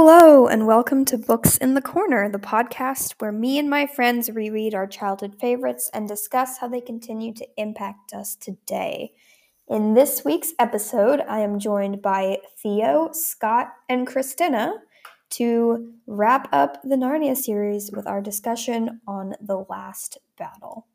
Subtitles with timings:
[0.00, 4.30] Hello, and welcome to Books in the Corner, the podcast where me and my friends
[4.30, 9.10] reread our childhood favorites and discuss how they continue to impact us today.
[9.66, 14.74] In this week's episode, I am joined by Theo, Scot, and Krystyna
[15.30, 20.86] to wrap up the Narnia series with our discussion on The Last Battle.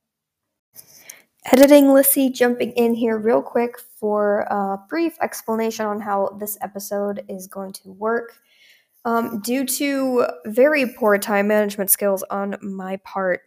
[1.52, 7.26] Editing Lissy jumping in here real quick for a brief explanation on how this episode
[7.28, 8.40] is going to work.
[9.06, 13.42] Um, due to very poor time management skills on my part,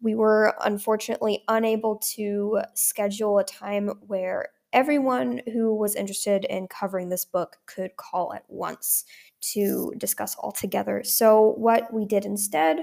[0.00, 7.08] we were unfortunately unable to schedule a time where everyone who was interested in covering
[7.08, 9.04] this book could call at once
[9.40, 11.02] to discuss all together.
[11.04, 12.78] So, what we did instead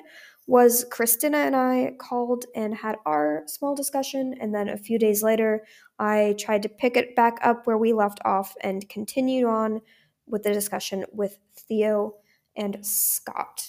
[0.48, 5.22] was Krystyna and I called and had our small discussion, and then a few days
[5.24, 5.64] later,
[6.00, 9.82] I tried to pick it back up where we left off and continued on
[10.28, 12.16] with the discussion with Theo
[12.56, 13.68] and Scot.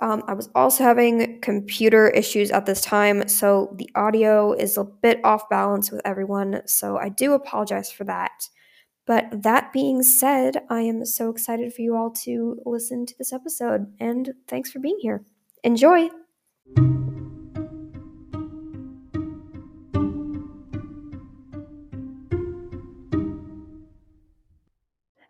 [0.00, 4.84] Um, I was also having computer issues at this time, so the audio is a
[4.84, 8.48] bit off balance with everyone, so I do apologize for that.
[9.06, 13.32] But that being said, I am so excited for you all to listen to this
[13.32, 15.24] episode, and thanks for being here.
[15.64, 16.08] Enjoy!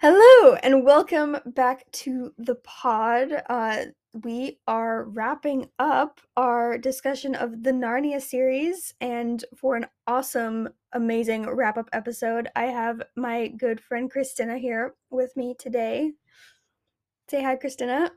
[0.09, 3.43] Hello, and welcome back to the pod.
[3.49, 3.87] Uh,
[4.23, 11.51] we are wrapping up our discussion of the Narnia series, and for an awesome, amazing
[11.51, 16.13] wrap up episode, I have my good friend Krystyna here with me today.
[17.29, 18.09] Say hi, Krystyna.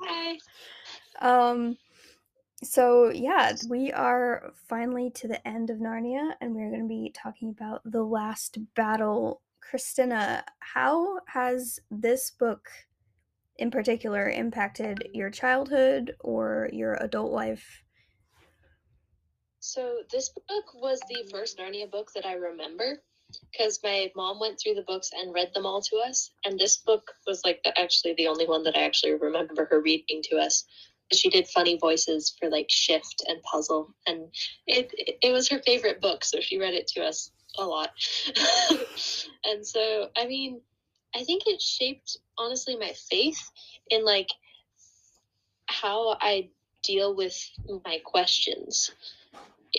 [0.00, 0.38] Hi.
[1.20, 1.76] um,
[2.62, 7.12] so yeah, we are finally to the end of Narnia, and we're going to be
[7.14, 12.68] talking about the last battle Krystyna, how has this book
[13.56, 17.84] in particular impacted your childhood or your adult life?
[19.60, 23.02] So, this book was the first Narnia book that I remember
[23.52, 26.32] because my mom went through the books and read them all to us.
[26.44, 29.80] And this book was like the, actually the only one that I actually remember her
[29.80, 30.64] reading to us.
[31.12, 34.34] She did funny voices for like Shift and Puzzle, and
[34.66, 37.90] it, it, it was her favorite book, so she read it to us a lot.
[39.44, 40.60] and so, I mean,
[41.14, 43.50] I think it shaped honestly my faith
[43.88, 44.28] in like
[45.66, 46.50] how I
[46.82, 47.36] deal with
[47.84, 48.90] my questions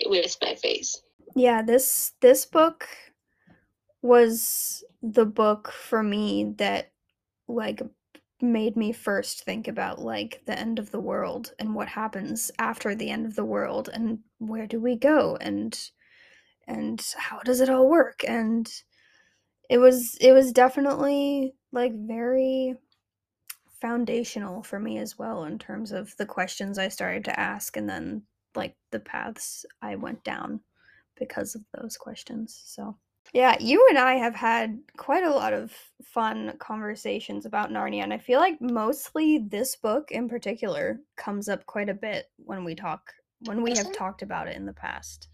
[0.06, 0.96] with my faith.
[1.34, 2.86] Yeah, this this book
[4.02, 6.92] was the book for me that
[7.48, 7.82] like
[8.40, 12.94] made me first think about like the end of the world and what happens after
[12.94, 15.90] the end of the world and where do we go and
[16.66, 18.70] and how does it all work and
[19.68, 22.76] it was it was definitely like very
[23.80, 27.88] foundational for me as well in terms of the questions I started to ask and
[27.88, 28.22] then
[28.54, 30.60] like the paths I went down
[31.18, 32.62] because of those questions.
[32.64, 32.96] So,
[33.32, 35.72] yeah, you and I have had quite a lot of
[36.04, 41.66] fun conversations about Narnia and I feel like mostly this book in particular comes up
[41.66, 43.12] quite a bit when we talk
[43.46, 43.94] when we have mm-hmm.
[43.94, 45.28] talked about it in the past.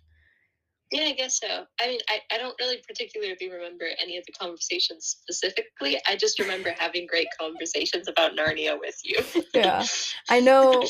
[0.91, 1.65] Yeah, I guess so.
[1.81, 6.01] I mean, I, I don't really particularly remember any of the conversations specifically.
[6.09, 9.23] I just remember having great conversations about Narnia with you.
[9.53, 9.85] yeah.
[10.31, 10.83] I know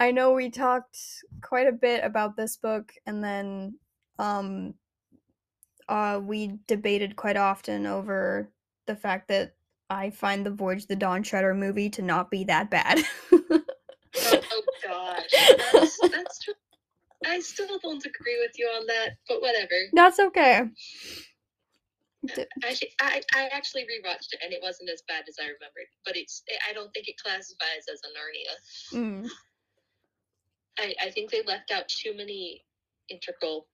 [0.00, 0.96] I know we talked
[1.42, 3.78] quite a bit about this book and then
[4.18, 4.74] um
[5.88, 8.50] uh we debated quite often over
[8.86, 9.54] the fact that
[9.90, 13.00] I find the Voyage the Dawn Treader movie to not be that bad.
[13.32, 13.60] oh,
[14.16, 15.24] oh gosh.
[15.72, 16.54] That's, that's true.
[17.26, 19.74] I still don't agree with you on that, but whatever.
[19.92, 20.68] That's okay.
[22.62, 26.16] I, I, I actually rewatched it and it wasn't as bad as I remembered, but
[26.16, 29.24] it's I don't think it classifies as a Narnia.
[29.24, 29.30] Mm.
[30.78, 32.62] I, I think they left out too many
[33.08, 33.66] integral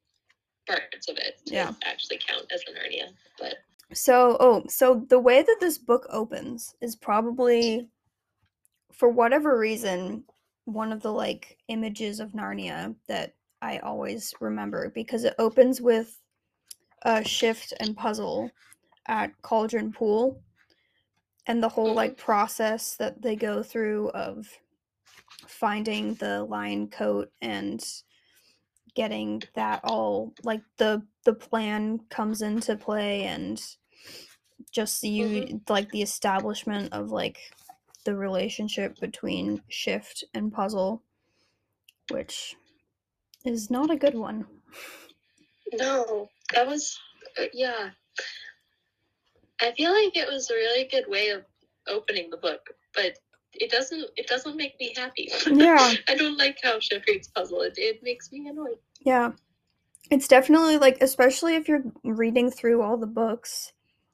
[0.66, 1.72] parts of it to yeah.
[1.84, 3.08] actually count as a Narnia.
[3.38, 3.56] But
[3.92, 7.88] so oh so the way that this book opens is probably
[8.92, 10.24] for whatever reason
[10.64, 16.20] one of the like images of Narnia that I always remember because it opens with
[17.02, 18.50] a shift and puzzle
[19.06, 20.40] at Cauldron Pool
[21.46, 24.46] and the whole like process that they go through of
[25.46, 27.84] finding the lion coat and
[28.94, 33.76] getting that all like the the plan comes into play and
[34.70, 35.56] just you mm-hmm.
[35.68, 37.38] like the establishment of like
[38.04, 41.02] the relationship between shift and puzzle
[42.10, 42.56] which
[43.44, 44.46] is not a good one.
[45.72, 46.98] No, that was,
[47.38, 47.90] uh, yeah.
[49.60, 51.44] I feel like it was a really good way of
[51.88, 52.60] opening the book,
[52.94, 53.18] but
[53.54, 55.30] it doesn't it doesn't make me happy.
[55.46, 55.94] Yeah.
[56.08, 57.62] I don't like how Shift reads puzzle.
[57.62, 58.78] It, it makes me annoyed.
[59.00, 59.32] Yeah.
[60.10, 63.72] It's definitely like, especially if you're reading through all the books,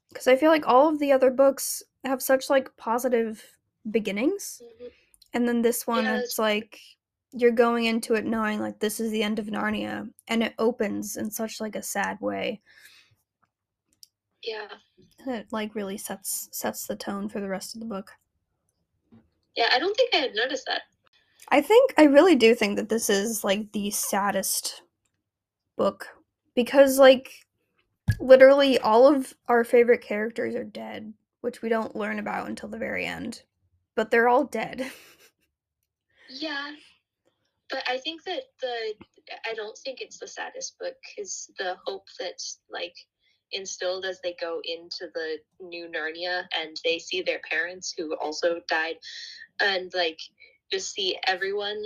[0.08, 3.44] because I feel like all of the other books have such like positive
[3.90, 4.62] beginnings.
[4.62, 4.90] Mhm.
[5.34, 6.78] And then this one, Yeah, it's like
[7.36, 11.16] you're going into it knowing like this is the end of Narnia, and it opens
[11.16, 12.60] in such like a sad way.
[14.42, 14.68] Yeah.
[15.20, 18.10] And it like really sets sets the tone for the rest of the book.
[19.56, 20.82] Yeah, I don't think I had noticed that.
[21.48, 24.82] I think I really do think that this is like the saddest
[25.76, 26.06] book
[26.54, 27.30] because like
[28.20, 32.78] literally all of our favorite characters are dead, which we don't learn about until the
[32.78, 33.42] very end.
[33.94, 34.90] But they're all dead.
[36.28, 36.72] Yeah.
[37.70, 38.94] But I think that the
[39.46, 42.94] I don't think it's the saddest book because the hope that's like
[43.52, 48.60] instilled as they go into the new Narnia and they see their parents who also
[48.68, 48.96] died
[49.60, 50.18] and like
[50.70, 51.82] just see everyone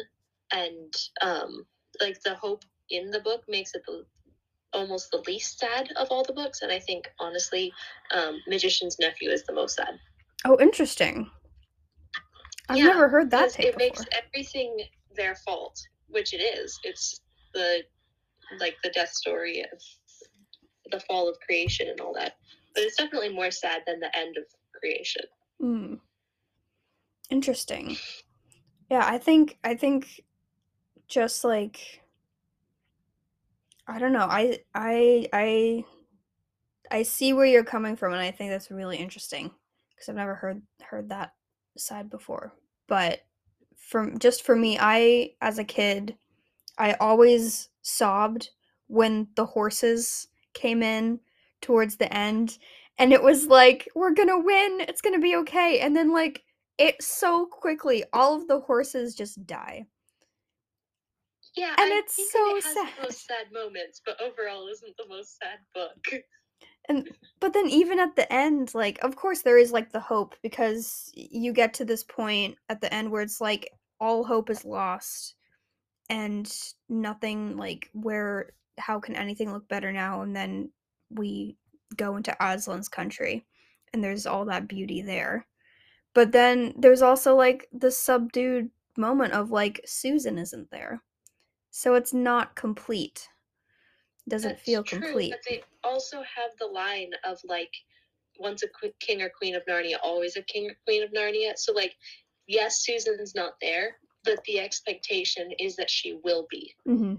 [0.53, 1.67] and um
[2.01, 4.05] like the hope in the book makes it the
[4.73, 7.73] almost the least sad of all the books and I think honestly
[8.15, 9.99] um Magician's Nephew is the most sad.
[10.45, 11.31] oh, interesting.
[12.69, 13.89] I've Yeah, never heard that take it before.
[13.89, 14.79] makes everything
[15.17, 16.79] their fault, which it is.
[16.85, 17.21] It's
[17.55, 17.83] the
[18.61, 19.81] like the death story of
[20.91, 22.35] the fall of creation and all that.
[22.75, 24.45] But it's definitely more sad than the end of
[24.79, 25.23] creation.
[25.63, 26.01] Mm.
[27.31, 27.97] Interesting.
[28.91, 30.23] Yeah, I think I think
[31.09, 32.01] just like
[33.87, 34.27] I don't know.
[34.29, 35.85] I I I
[36.91, 39.51] I see where you're coming from and I think that's really interesting
[39.91, 41.33] because I've never heard heard that
[41.77, 42.55] side before.
[42.87, 43.21] But
[43.79, 46.17] from just for me, I as a kid,
[46.79, 48.51] I always sobbed
[48.89, 51.21] when the horses came in
[51.61, 52.59] towards the end
[52.99, 54.81] and it was like we're going to win.
[54.83, 55.81] It's going to be okay.
[55.81, 56.45] And then like
[56.79, 59.87] it so quickly all of the horses just die.
[61.57, 62.89] Yeah, And I it's so it sad.
[63.03, 66.23] most sad moments, but overall isn't the most sad book.
[66.89, 67.09] And
[67.41, 71.11] but then even at the end, like of course there is like the hope because
[71.15, 73.71] you get to this point at the end where it's like
[74.01, 75.35] all hope is lost
[76.09, 76.51] and
[76.89, 80.71] nothing like where how can anything look better now and then
[81.11, 81.57] we
[81.97, 83.45] go into Aslan's country
[83.93, 85.47] and there's all that beauty there.
[86.15, 91.03] But then there's also like the subdued moment of like Susan isn't there.
[91.71, 93.29] So it's not complete.
[94.29, 95.31] Doesn't That's feel true, complete.
[95.31, 97.73] But they also have the line of like,
[98.39, 98.69] once a
[99.01, 101.57] king or queen of Narnia, always a king or queen of Narnia.
[101.57, 101.97] So like,
[102.47, 106.75] yes, Susan's not there, but the expectation is that she will be.
[106.85, 107.15] hmm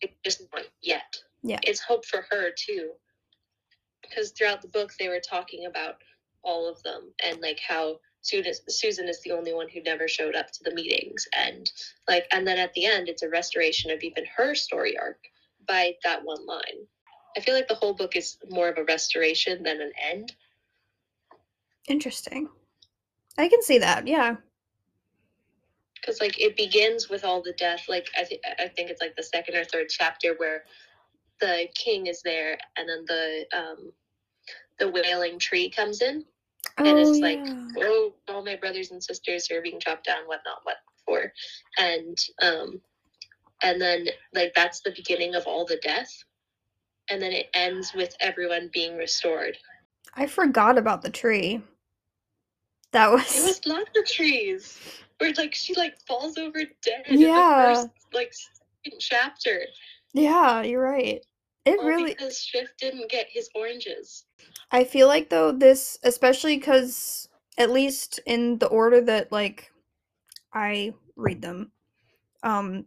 [0.00, 1.16] It's just not yet.
[1.42, 1.60] Yeah.
[1.62, 2.90] It's hope for her too,
[4.02, 5.96] because throughout the book they were talking about
[6.42, 10.34] all of them and like how Susan Susan is the only one who never showed
[10.34, 11.70] up to the meetings and
[12.08, 15.18] like and then at the end it's a restoration of even her story arc
[15.66, 16.86] by that one line.
[17.36, 20.32] I feel like the whole book is more of a restoration than an end.
[21.88, 22.48] Interesting.
[23.38, 24.06] I can see that.
[24.06, 24.36] Yeah.
[26.00, 29.16] because like it begins with all the death like i think i think it's like
[29.16, 30.64] the second or third chapter where
[31.40, 33.92] the king is there and then the um
[34.78, 36.24] the wailing tree comes in
[36.78, 37.66] and oh, it's like yeah.
[37.78, 41.32] oh all my brothers and sisters are being chopped down whatnot what for
[41.78, 42.80] and um
[43.64, 46.12] and then like that's the beginning of all the death
[47.10, 49.56] and then it ends with everyone being restored
[50.16, 51.60] I forgot about the tree.
[52.92, 54.78] That was, it was lots of trees
[55.18, 57.14] where like she like falls over dead Yeah.
[57.14, 59.60] in the first like second chapter
[60.14, 61.20] yeah, you're right.
[61.64, 64.26] It All really because Shift didn't get his oranges.
[64.70, 67.28] I feel like though this especially cuz
[67.58, 69.72] at least in the order that like
[70.52, 71.72] I read them
[72.44, 72.86] um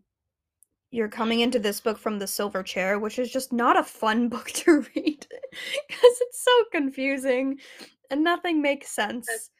[0.91, 4.29] you're coming into this book from the silver chair which is just not a fun
[4.29, 5.27] book to read
[5.89, 7.59] cuz it's so confusing
[8.09, 9.51] and nothing makes sense.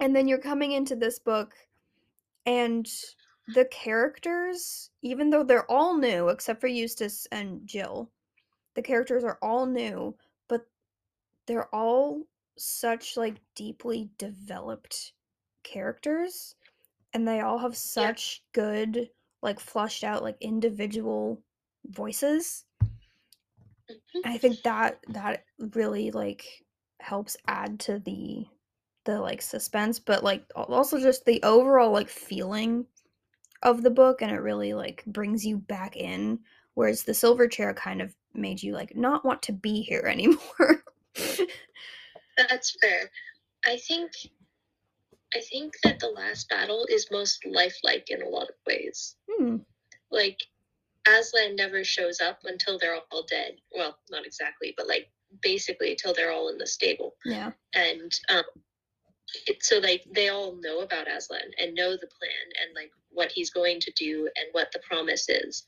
[0.00, 1.54] And then you're coming into this book
[2.44, 2.86] and
[3.54, 8.10] the characters even though they're all new except for Eustace and Jill
[8.74, 10.16] the characters are all new
[10.48, 10.66] but
[11.46, 12.22] they're all
[12.58, 15.12] such like deeply developed
[15.62, 16.56] characters
[17.14, 19.08] and they all have such good
[19.46, 21.42] like flushed out like individual
[21.86, 22.66] voices
[23.90, 23.98] Mhm.
[24.24, 26.64] and i think that that really like
[27.00, 28.44] helps add to the
[29.04, 32.86] the like suspense but like also just the overall like feeling
[33.62, 36.40] of the book and it really like brings you back in
[36.74, 40.82] whereas the silver chair kind of made you like not want to be here anymore
[42.36, 43.10] That's fair.
[43.64, 44.12] I think
[45.34, 49.16] I think that the last battle is most lifelike in a lot of ways.
[49.30, 49.56] Hmm.
[50.10, 50.40] Like,
[51.06, 53.56] Aslan never shows up until they're all dead.
[53.74, 55.08] Well, not exactly, but like
[55.42, 57.14] basically until they're all in the stable.
[57.24, 57.52] Yeah.
[57.74, 58.44] And um,
[59.46, 63.32] it, so like they all know about Aslan and know the plan and like what
[63.32, 65.64] he's going to do and what the promise is,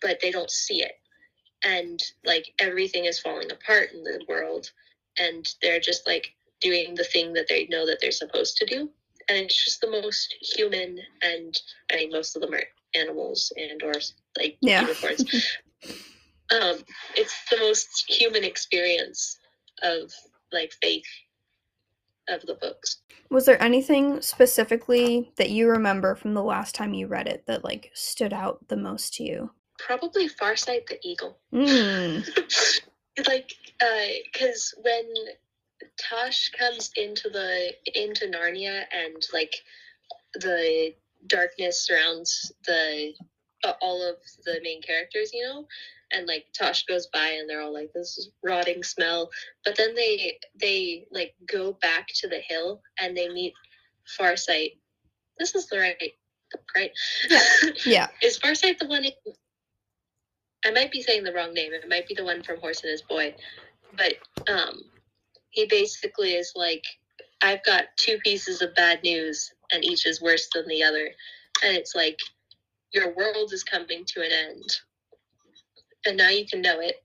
[0.00, 0.92] but they don't see it.
[1.62, 4.70] And like everything is falling apart in the world,
[5.18, 8.90] and they're just like doing the thing that they know that they're supposed to do.
[9.28, 11.54] And it's just the most human, and
[11.92, 12.64] I mean, most of them are
[12.94, 13.92] animals and or
[14.36, 14.82] like Yeah.
[14.82, 15.24] unicorns.
[16.52, 16.78] um,
[17.16, 19.38] it's the most human experience
[19.82, 20.12] of
[20.52, 21.04] like faith
[22.28, 22.98] of the books.
[23.30, 27.64] Was there anything specifically that you remember from the last time you read it that
[27.64, 29.50] like stood out the most to you?
[29.78, 31.38] Probably Farsight the Eagle.
[31.52, 32.26] Mm.
[33.26, 33.52] like,
[34.24, 35.04] because when
[35.98, 39.54] Tash comes into the into Narnia and like
[40.34, 40.94] the
[41.26, 43.12] darkness surrounds the
[43.64, 45.66] uh, all of the main characters, you know,
[46.12, 49.30] and like Tash goes by and they're all like this rotting smell,
[49.64, 53.54] but then they they like go back to the hill and they meet
[54.18, 54.76] Farsight.
[55.38, 55.96] This is the right,
[56.74, 56.90] right?
[57.84, 58.08] Yeah.
[58.22, 59.04] Is Farsight the one?
[59.04, 59.12] In,
[60.64, 61.72] I might be saying the wrong name.
[61.72, 63.34] It might be the one from Horse and His Boy,
[63.96, 64.14] but
[64.48, 64.82] um,
[65.50, 66.84] he basically is like,
[67.42, 71.10] I've got two pieces of bad news, and each is worse than the other,
[71.64, 72.18] and it's like,
[72.92, 74.76] your world is coming to an end,
[76.06, 76.96] and now you can know it,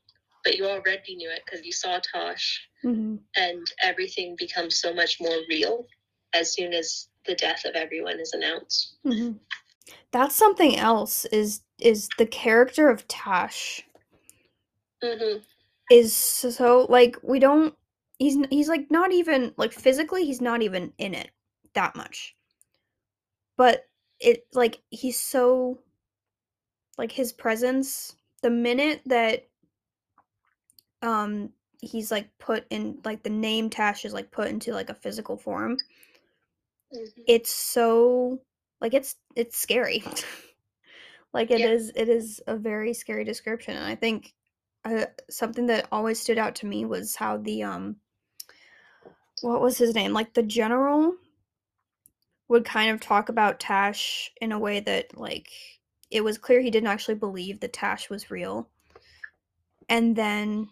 [0.43, 5.19] but you already knew it because you saw Tash, hmm and everything becomes so much
[5.19, 5.85] more real
[6.33, 8.95] as soon as the death of everyone is announced.
[9.03, 9.31] hmm
[10.11, 11.25] That's something else.
[11.25, 13.83] Is is the character of Tash
[15.03, 15.37] hmm
[15.91, 17.75] is so like we don't.
[18.19, 21.31] He's he's like not even like physically he's not even in it
[21.73, 22.35] that much.
[23.57, 23.85] But
[24.19, 25.79] it like he's so
[26.97, 29.47] like his presence the minute that
[31.01, 31.49] um
[31.81, 35.37] he's like put in like the name Tash is like put into like a physical
[35.37, 35.77] form
[36.91, 38.39] hmm it's so
[38.81, 40.03] like it's it's scary
[41.33, 41.67] like it Yeah.
[41.67, 44.33] is it is a very scary description and i think
[44.85, 47.95] uh, something that always stood out to me was how the um
[49.41, 50.13] what was his name?
[50.13, 51.15] Like the general
[52.47, 55.49] would kind of talk about tash in a way that like
[56.11, 58.69] it was clear he didn't actually believe that tash was real.
[59.89, 60.69] And then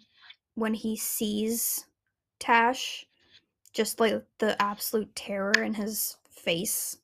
[0.56, 1.86] when he sees
[2.40, 3.06] tash
[3.74, 6.98] just like the absolute terror in his face.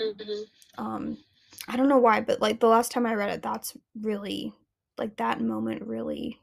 [0.00, 0.10] Hmm
[0.78, 1.18] um
[1.68, 4.54] i don't know why but like the last time i read it that's really
[4.98, 6.38] like that moment really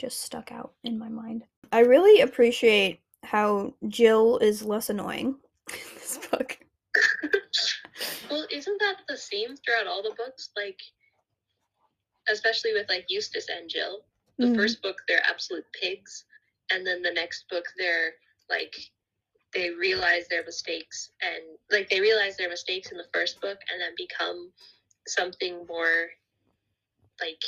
[0.00, 1.44] just stuck out in my mind.
[1.70, 5.36] I really appreciate how jill is less annoying
[5.72, 6.58] in this book
[8.30, 10.50] Well, isn't that the same throughout all the books?
[10.56, 10.78] Like,
[12.28, 14.04] especially with like Eustace and Jill.
[14.38, 14.56] The Mhm.
[14.56, 16.24] first book, they're absolute pigs,
[16.70, 18.14] and then the next book, they're
[18.48, 18.74] like,
[19.52, 23.80] they realize their mistakes, and like they realize their mistakes in the first book, and
[23.80, 24.52] then become
[25.06, 26.10] something more
[27.20, 27.42] like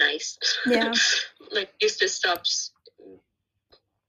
[0.00, 0.36] nice.
[0.66, 0.92] Yeah.
[1.50, 2.72] like Eustace stops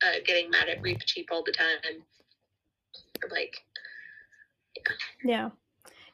[0.04, 1.78] uh, getting mad at Reepicheep all the time.
[3.24, 3.58] Or like,
[5.24, 5.50] yeah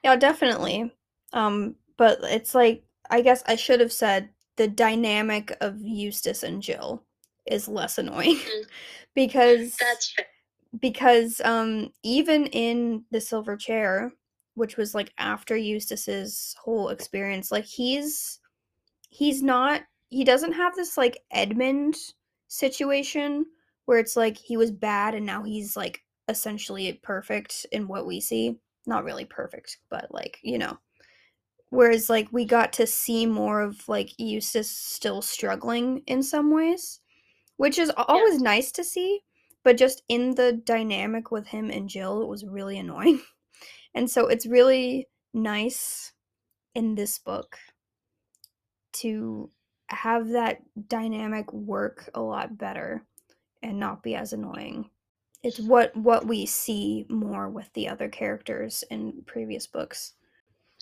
[0.03, 0.91] yeah definitely
[1.33, 6.61] um but it's like i guess i should have said the dynamic of eustace and
[6.63, 7.03] jill
[7.45, 8.65] is less annoying Mm.
[9.15, 10.25] because that's fair.
[10.79, 14.11] because um even in the silver chair
[14.55, 18.39] which was like after eustace's whole experience like he's
[19.09, 21.95] he's not he doesn't have this like edmund
[22.47, 23.45] situation
[23.85, 28.19] where it's like he was bad and now he's like essentially perfect in what we
[28.19, 28.57] see.
[28.85, 30.77] Not really perfect but like you know.
[31.69, 36.99] Whereas like we got to see more of like eustace still struggling in some ways
[37.57, 39.21] which is always nice to see
[39.63, 43.21] but just in the dynamic with him and Jill, it was really annoying.
[43.95, 46.11] And so it's really nice
[46.75, 47.57] in this book
[48.93, 49.49] to
[49.87, 53.05] have that dynamic work a lot better
[53.63, 54.89] and not be as annoying.
[55.41, 60.13] It's what what we see more with the other characters in previous books.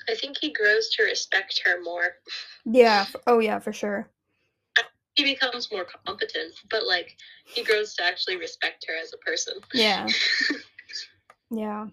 [0.09, 2.15] I think he grows to respect her more.
[2.65, 4.09] Yeah, oh yeah, for sure.
[5.15, 9.55] He becomes more competent, but like he grows to actually respect her as a person.
[9.73, 10.07] Yeah.
[11.51, 11.87] Yeah.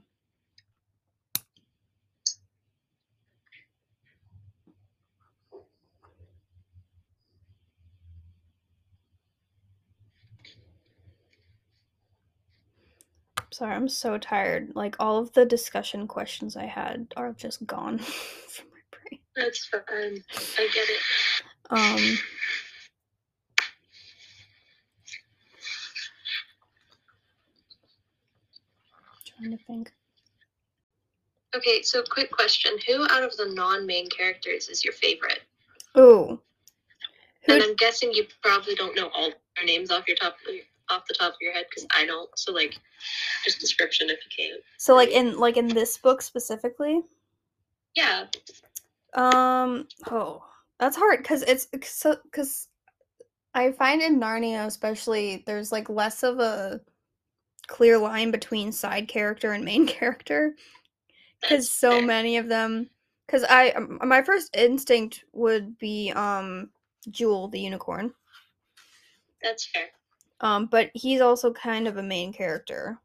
[13.58, 14.70] Sorry, I'm so tired.
[14.76, 17.98] Like all of the discussion questions I had are just gone
[18.48, 19.20] from my brain.
[19.34, 20.22] That's fine.
[20.56, 21.00] I get it.
[21.68, 22.18] Um
[29.26, 29.92] trying to think.
[31.56, 32.78] Okay, so quick question.
[32.86, 35.40] Who out of the non main characters is your favorite?
[35.98, 36.40] Ooh.
[37.48, 40.36] And I'm guessing you probably don't know all their names off your top
[40.90, 42.28] off the top of your head because I don't.
[42.38, 42.78] So like,
[43.44, 44.58] just description if you can.
[44.78, 47.02] so like in like in this book specifically?
[47.94, 48.26] Yeah,
[49.14, 50.44] Um oh,
[50.78, 52.68] that's hard cuz it's so cuz
[53.54, 56.80] I find in Narnia especially there's like less of a
[57.66, 60.54] clear line between side character and main character
[61.40, 62.02] because so fair.
[62.06, 62.88] many of them
[63.26, 66.70] because i my first instinct would be um
[67.10, 68.12] jewel the unicorn
[69.42, 69.88] That's fair.
[70.40, 72.98] Um but he's also kind of a main character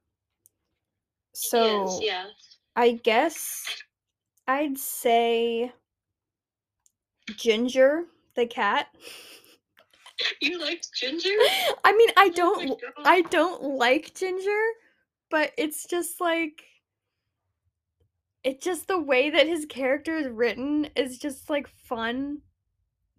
[1.33, 2.25] so Yes, yeah.
[2.75, 3.63] i guess
[4.47, 5.71] i'd say
[7.37, 8.87] ginger the cat
[10.41, 11.29] You liked Ginger?
[11.83, 12.91] i mean i Oh don't God.
[13.05, 14.61] i don't like ginger
[15.31, 16.63] but it's just like
[18.43, 22.39] it's just the way that his character is written is just like fun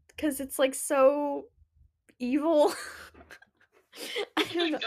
[0.09, 1.47] because it's like so
[2.21, 2.73] evil
[4.37, 4.79] i don't know.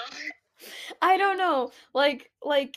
[1.02, 1.72] I don't know.
[1.94, 2.76] Like like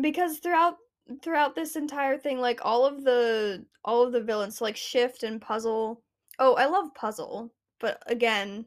[0.00, 0.76] because throughout
[1.22, 5.40] throughout this entire thing like all of the all of the villains like shift and
[5.40, 6.02] puzzle
[6.38, 8.64] oh i love puzzle but again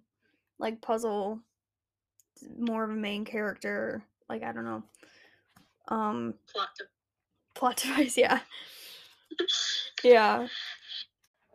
[0.60, 1.40] like puzzle
[2.60, 4.84] more of a main character like i don't know.
[5.88, 6.84] Um Plot to
[7.56, 8.40] plot device yeah.
[10.04, 10.48] Yeah.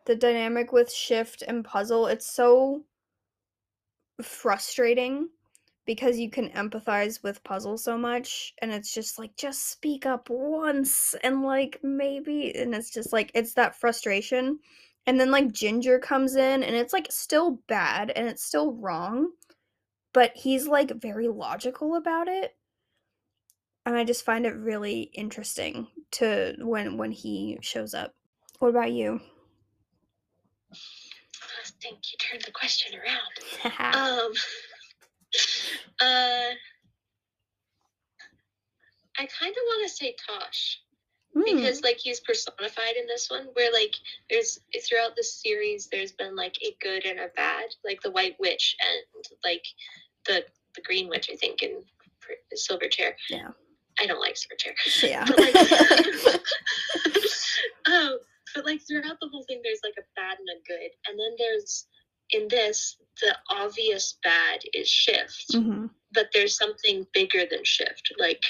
[0.06, 2.84] The dynamic with shift and puzzle it's so
[4.22, 5.28] frustrating
[5.86, 10.28] because you can empathize with puzzle so much and it's just like just speak up
[10.28, 14.58] once and like maybe and it's just like it's that frustration.
[15.06, 19.30] And then like ginger comes in and it's like still bad and it's still wrong
[20.12, 22.56] but he's like very logical about it.
[23.86, 28.14] And i just find it really interesting to when when he shows up.
[28.58, 29.20] What about you
[31.82, 33.62] think you turned the question around.
[33.94, 34.32] Um,
[36.00, 36.54] uh,
[39.18, 40.80] I kind of want to say Tash
[41.34, 43.48] Hmm, because like he's personified in this one.
[43.52, 43.94] Where like
[44.30, 48.36] there's throughout the series, there's been like a good and a bad, like the White
[48.40, 49.64] Witch and like
[50.26, 51.28] the the Green Witch.
[51.32, 51.82] I think in
[52.54, 53.12] Silverchair.
[53.28, 53.48] Yeah.
[54.00, 54.74] I don't like Silverchair.
[55.02, 55.54] yeah But like,
[57.92, 58.18] um,
[58.58, 61.34] but like throughout the whole thing, there's like a bad and a good, and then
[61.38, 61.86] there's
[62.30, 68.42] in this the obvious bad is shift, hmm but there's something bigger than shift, like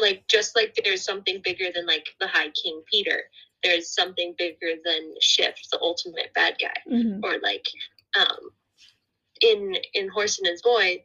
[0.00, 3.24] like just like there's something bigger than like the High King Peter.
[3.62, 7.66] There's something bigger than shift, the ultimate bad guy hmm or like
[8.18, 8.50] um
[9.42, 11.02] in in horse and his boy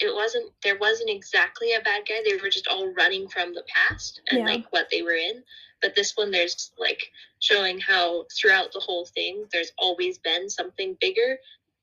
[0.00, 3.64] it wasn't there wasn't exactly a bad guy they were just all running from the
[3.68, 4.46] past and Yeah.
[4.46, 5.42] like what they were in
[5.82, 10.96] but this one there's like showing how throughout the whole thing there's always been something
[11.00, 11.38] bigger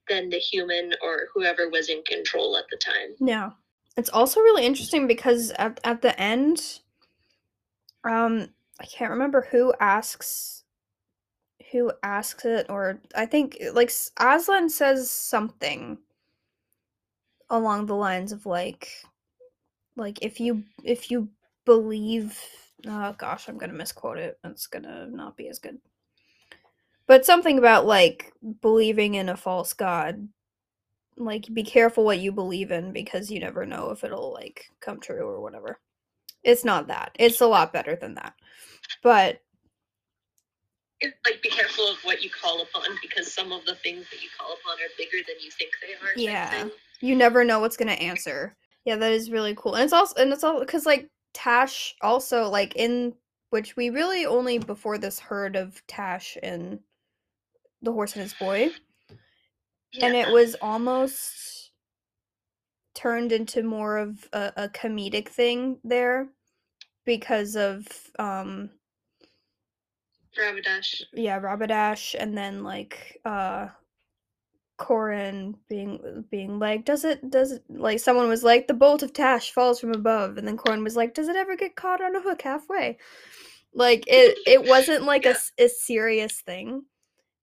[0.09, 3.51] than the human or whoever was in control at the time Yeah.
[3.95, 6.79] It's also really interesting because at at the end
[8.03, 10.63] um I can't remember who asks
[11.71, 15.97] who asks it or I think like Aslan says something
[17.49, 18.89] along the lines of like
[19.95, 21.29] like if you if you
[21.65, 22.39] believe
[22.85, 24.37] oh gosh, I'm to misquote it.
[24.43, 25.79] It's to not be as good.
[27.07, 30.27] But something about like believing in a false god
[31.17, 34.99] like be careful what you believe in because you never know if it'll like come
[34.99, 35.79] true or whatever.
[36.43, 37.11] It's not that.
[37.19, 38.33] It's a lot better than that.
[39.03, 39.41] But
[41.01, 44.21] It's like be careful of what you call upon because some of the things that
[44.21, 46.69] you call upon are bigger than you think they are Yeah.
[47.01, 48.55] you never know what's going to answer.
[48.85, 49.75] Yeah, that is really cool.
[49.75, 53.13] And it's also and it's all cuz like Tash also like in
[53.51, 56.79] which we really only before this heard of Tash in
[57.83, 58.71] The Horse and His Boy.
[60.01, 61.71] and it was almost
[62.95, 66.27] turned into more of a, a comedic thing there
[67.05, 68.71] because of um
[70.35, 71.03] Rabadash.
[71.13, 73.67] yeah Rabadash and then like uh
[74.77, 79.13] Corin being being like does it does it like someone was like the bolt of
[79.13, 82.15] Tash falls from above and then Corin was like does it ever get caught on
[82.15, 82.97] a hook halfway?
[83.73, 85.35] Like it it wasn't like a Yeah.
[85.35, 86.83] s- a serious thing.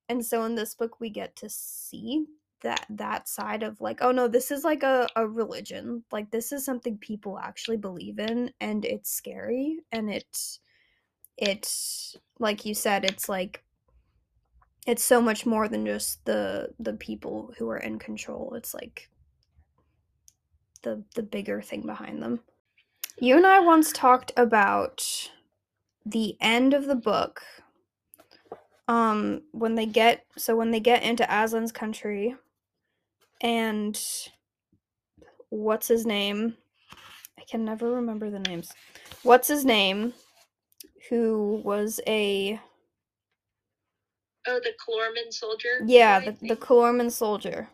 [0.08, 2.26] And so in this book we get to see
[2.62, 6.04] that that side of like oh no this is like a, a religion.
[6.12, 10.60] Like this is something people actually believe in and it's scary and it's
[11.38, 13.63] it's like you said it's like
[14.86, 19.08] it's so much more than just the the people who are in control it's like
[20.82, 22.40] the the bigger thing behind them.
[23.18, 25.30] You and i once talked about
[26.04, 27.42] the end of the book
[28.88, 32.34] um when they get so when they get into aslan's country
[33.40, 33.98] and
[35.50, 36.56] what's his name?
[37.38, 38.72] I can never remember the names.
[39.22, 40.14] What's his name?
[41.08, 42.58] Who was a
[44.46, 45.80] Oh, the Calormen soldier.
[45.86, 47.12] yeah the, the think?
[47.12, 47.68] Soldier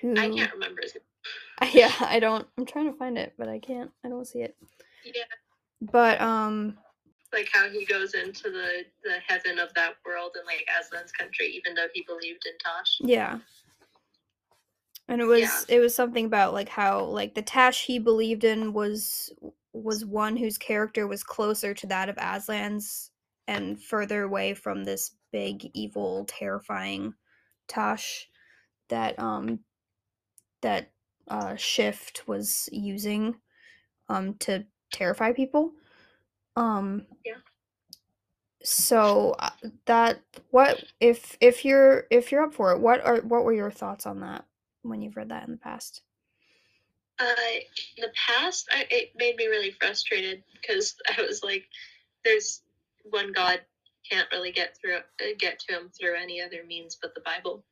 [0.00, 1.70] who I can't remember his name.
[1.72, 4.56] yeah i don't i'm trying to find it but i can't i don't see it
[5.04, 5.22] Yeah,
[5.80, 6.76] but um
[7.32, 11.46] like how he goes into the the heaven of that world in like Aslan's country,
[11.48, 12.98] even though he believed in Tash.
[13.00, 13.38] Yeah.
[15.08, 15.60] And it was Yeah.
[15.68, 19.32] it was something about like how like the Tash he believed in was
[19.72, 23.10] was one whose character was closer to that of Aslan's
[23.48, 27.14] and further away from this big evil terrifying
[27.68, 28.28] Tash
[28.88, 29.60] that um
[30.62, 30.90] that
[31.28, 33.36] uh Shift was using
[34.08, 35.72] um to terrify people.
[36.56, 37.34] Um Yeah.
[38.62, 39.50] so uh,
[39.86, 43.70] that what if if you're if you're up for it what are what were your
[43.70, 44.46] thoughts on that
[44.82, 46.02] when you've read that in the past
[47.18, 47.24] Uh,
[47.96, 51.64] in the past, I, it made me really frustrated because I was like,
[52.24, 52.62] "There's
[53.04, 53.60] one God
[54.10, 55.00] can't really get through uh,
[55.38, 57.64] get to him through any other means but the Bible."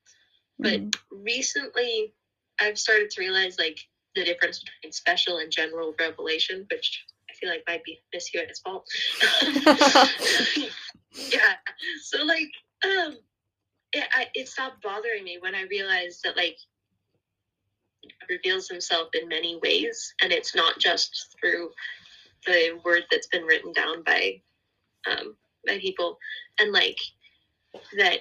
[0.59, 0.95] But Mhm.
[1.11, 2.15] recently,
[2.61, 3.81] I've started to realize like
[4.15, 8.61] the difference between special and general revelation, which I feel like might be Miss Hewitt's
[8.61, 8.87] fault.
[11.15, 11.57] yeah.
[12.03, 12.51] So like,
[12.85, 13.19] um,
[13.93, 16.59] it, I, it stopped bothering me when I realized that like
[18.29, 21.71] reveals himself in many ways, and it's not just through
[22.47, 24.41] the word that's been written down by
[25.11, 25.37] um,
[25.67, 26.19] by people,
[26.59, 26.99] and like
[27.97, 28.21] that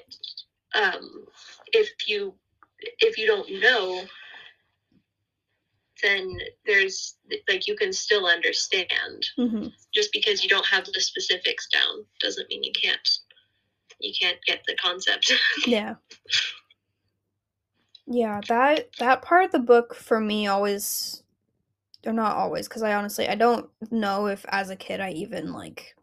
[0.75, 1.25] um,
[1.73, 2.33] if you
[2.99, 4.03] if you don't know,
[6.01, 7.17] then there's
[7.49, 9.25] like you can still understand.
[9.37, 9.71] Mhm.
[9.93, 13.09] Just because you don't have the specifics down doesn't mean you can't
[13.99, 15.31] you can't get the concept.
[15.67, 15.95] yeah
[18.07, 21.23] yeah that that part of the book for me always
[22.05, 25.53] or not always because i honestly i don't know if as a kid i even
[25.53, 25.95] like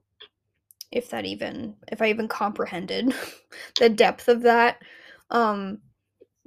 [0.90, 3.12] if that even if i even comprehended
[3.78, 4.80] the depth of that.
[5.30, 5.80] Um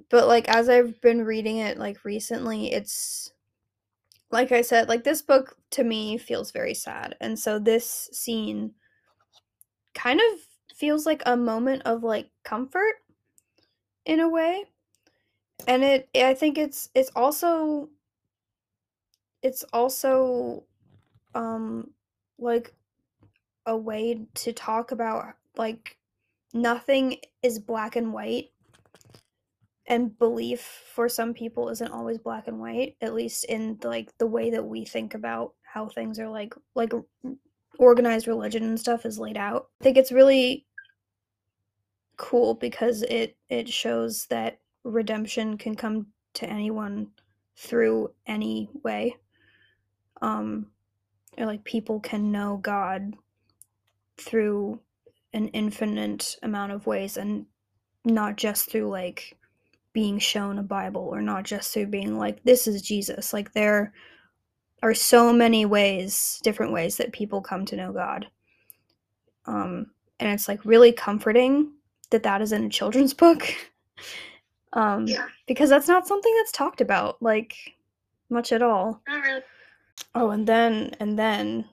[0.09, 3.31] but like as i've been reading it like recently it's
[4.31, 7.15] like i said like this book to me feels very sad.
[7.21, 8.73] And so this scene
[9.93, 10.39] kind of
[10.75, 12.95] feels like a moment of like comfort
[14.05, 14.65] in a way.
[15.67, 17.89] And it i think it's it's also
[19.43, 20.63] it's also
[21.35, 21.91] um
[22.39, 22.73] like
[23.65, 25.97] a way to talk about like
[26.53, 28.51] nothing is black and white
[29.87, 34.27] and belief for some people isn't always black and white at least in like the
[34.27, 36.93] way that we think about how things are like like
[37.77, 39.69] organized religion and stuff is laid out.
[39.81, 40.65] I think it's really
[42.17, 47.07] cool because it it shows that redemption can come to anyone
[47.57, 49.15] through any way
[50.21, 50.67] um
[51.37, 53.15] or like people can know god
[54.21, 54.79] through
[55.33, 57.45] an infinite amount of ways and
[58.05, 59.37] not just through like
[59.93, 63.93] being shown a bible or not just through being like this is jesus like there
[64.83, 68.27] are so many ways different ways that people come to know god
[69.45, 69.85] um
[70.19, 71.71] and it's like really comforting
[72.09, 73.43] that that is in a children's book
[74.73, 77.55] um yeah, because that's not something that's talked about like
[78.29, 79.41] much at all not really.
[80.15, 81.65] Oh, and then and then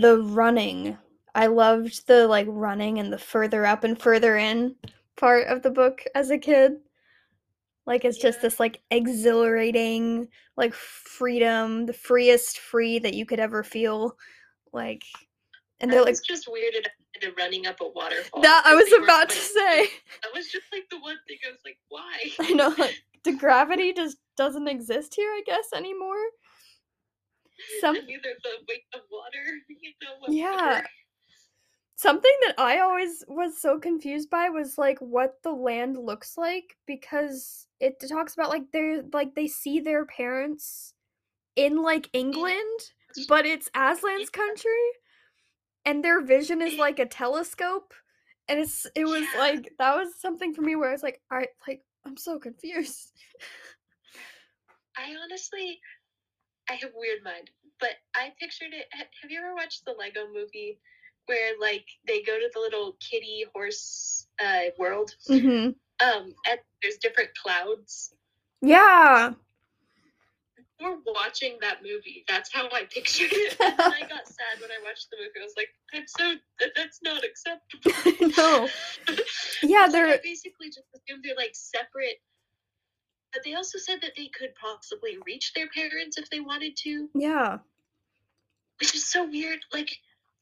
[0.00, 0.96] the running.
[1.36, 4.74] I loved the like running and the further up and further in
[5.18, 6.76] part of the book as a kid.
[7.84, 13.62] Like it's just this like exhilarating like freedom, the freest free that you could ever
[13.62, 14.16] feel.
[14.72, 15.02] Like
[15.80, 18.40] and they're like was just weirded out the running up a waterfall.
[18.40, 19.86] that I was they were about to like- say.
[20.22, 22.14] That was just like the one thing I was like, why?
[22.40, 26.16] I know like, the gravity just doesn't exist here, I guess, anymore.
[27.82, 30.26] Some And neither the weight of water, you know.
[30.28, 30.56] Yeah.
[30.56, 30.86] whatsoever.
[31.98, 36.76] Something that I always was so confused by was like what the land looks like
[36.86, 40.92] because it talks about like they're like they see their parents
[41.56, 42.80] in like England,
[43.28, 44.70] but it's Aslan's country
[45.86, 47.94] and their vision is like a telescope
[48.46, 49.38] and it's it was Yeah.
[49.38, 53.12] like that was something for me where I was like I like I'm so confused.
[54.98, 55.80] I honestly,
[56.68, 58.86] I have weird mind, but I pictured it.
[58.92, 60.78] Have you ever watched the Lego movie
[61.26, 65.14] where like they go to the little kitty horse uh, world?
[65.28, 65.70] Mm-hmm.
[65.98, 68.14] Um, and there's different clouds.
[68.60, 69.32] Yeah.
[70.80, 72.24] We're watching that movie.
[72.28, 73.56] That's how I pictured it.
[73.60, 75.40] And I got sad when I watched the movie.
[75.40, 78.32] I was like, I'm so that, that's not acceptable.
[78.36, 78.68] no.
[79.62, 82.20] Yeah, like, I they're basically just assumed they're like separate.
[83.32, 87.08] But they also said that they could possibly reach their parents if they wanted to,
[87.14, 87.58] yeah.
[88.80, 89.60] which is so weird.
[89.72, 89.90] Like,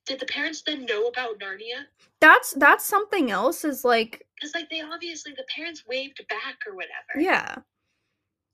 [0.07, 1.85] did the parents then know about Narnia?
[2.21, 6.75] That's that's something else is like Because like they obviously the parents waved back or
[6.75, 7.19] whatever.
[7.21, 7.57] yeah.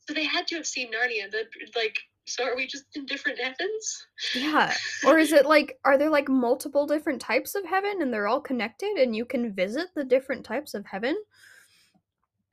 [0.07, 1.31] So they had to have seen Narnia.
[1.31, 4.07] That like, so are we just in different heavens?
[4.35, 4.75] Yeah.
[5.07, 8.41] Or is it like are there like multiple different types of heaven and they're all
[8.41, 11.17] connected and you can visit the different types of heaven?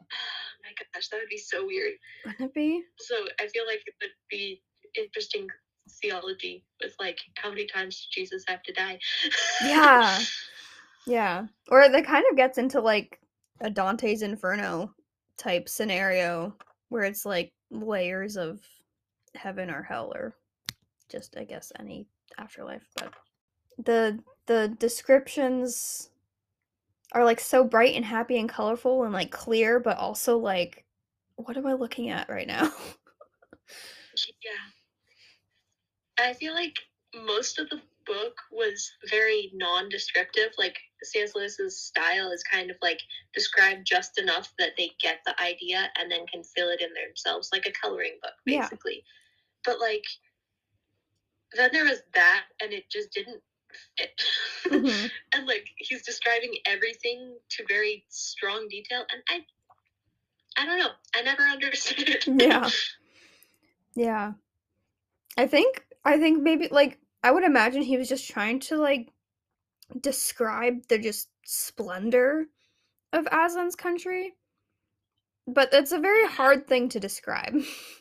[0.09, 1.93] Oh my gosh, that would be so weird.
[2.25, 2.83] Wouldn't it be?
[2.97, 4.61] So I feel like it would be
[4.97, 5.47] interesting
[5.89, 8.99] theology with like how many times did Jesus have to die?
[9.63, 10.19] Yeah.
[11.07, 11.47] Yeah.
[11.69, 13.21] Or that kind of gets into like
[13.61, 14.93] a Dante's Inferno
[15.37, 16.53] type scenario
[16.89, 18.59] where it's like layers of
[19.35, 20.35] heaven or hell or
[21.09, 23.13] just I guess any afterlife, but
[23.85, 26.09] the the descriptions
[27.13, 30.83] are like so bright and happy and colorful and like clear but also like
[31.37, 32.69] what am I looking at right now?
[34.43, 34.76] Yeah.
[36.19, 36.75] I feel like
[37.25, 40.51] most of the book was very non-descriptive.
[40.57, 41.35] Like C.S.
[41.35, 42.99] Lewis's style is kind of like
[43.33, 47.49] describe just enough that they get the idea and then can fill it in themselves,
[47.51, 48.61] like a coloring book, Yeah.
[48.61, 49.03] basically.
[49.65, 50.03] But like,
[51.55, 53.41] then there was that, and it just didn't
[53.97, 54.21] fit.
[54.65, 55.11] Mhm.
[55.33, 60.91] and like he's describing everything to very strong detail, and I, I don't know.
[61.15, 62.27] I never understood it.
[62.27, 62.69] Yeah.
[63.95, 64.33] Yeah.
[65.37, 69.11] I think I think maybe like I would imagine he was just trying to like
[69.99, 72.47] describe the just splendor
[73.11, 74.33] of Aslan's country.
[75.45, 77.55] But that's a very hard thing to describe.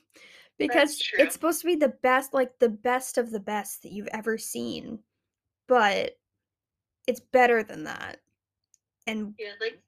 [0.58, 4.08] because it's supposed to be the best like the best of the best that you've
[4.08, 5.00] ever seen.
[5.66, 6.16] But
[7.08, 8.18] it's better than that.
[9.08, 9.80] And yeah, like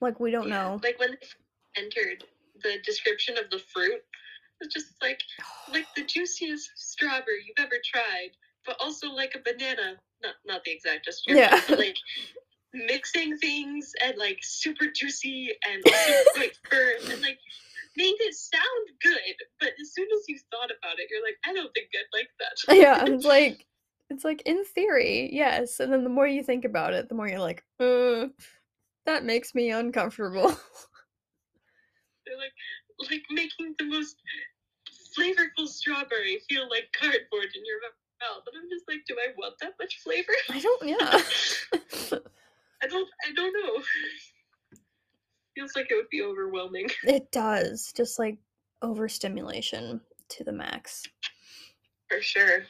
[0.00, 0.80] like we don't Yeah, know.
[0.82, 2.24] Like when they entered
[2.62, 4.02] the description of the fruit,
[4.60, 5.20] it's just like
[5.72, 8.30] like the juiciest strawberry you've ever tried,
[8.66, 9.96] but also like a banana.
[10.22, 11.60] Not not the exact description, Yeah.
[11.68, 11.96] but like
[12.74, 17.38] mixing things and like super juicy and super firm and like
[17.96, 19.34] made it sound good.
[19.60, 22.28] But as soon as you thought about it, you're like, I don't think I'd like
[22.40, 22.76] that.
[22.76, 23.66] yeah, it's like
[24.10, 27.28] it's like in theory, yes, and then the more you think about it, the more
[27.28, 28.26] you're like, uh,
[29.06, 30.56] that makes me uncomfortable.
[32.38, 34.16] Like like making the most
[35.16, 37.78] flavorful strawberry feel like cardboard in your
[38.20, 38.42] mouth.
[38.46, 40.32] And I'm just like, do I want that much flavor?
[40.50, 40.98] I don't, yeah,
[42.82, 43.82] I don't I don't know.
[45.56, 46.88] Feels like it would be overwhelming.
[47.04, 48.38] it does, just like
[48.82, 51.02] overstimulation to the max.
[52.08, 52.64] For sure.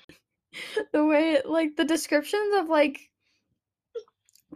[0.92, 3.10] The way, like the descriptions of like,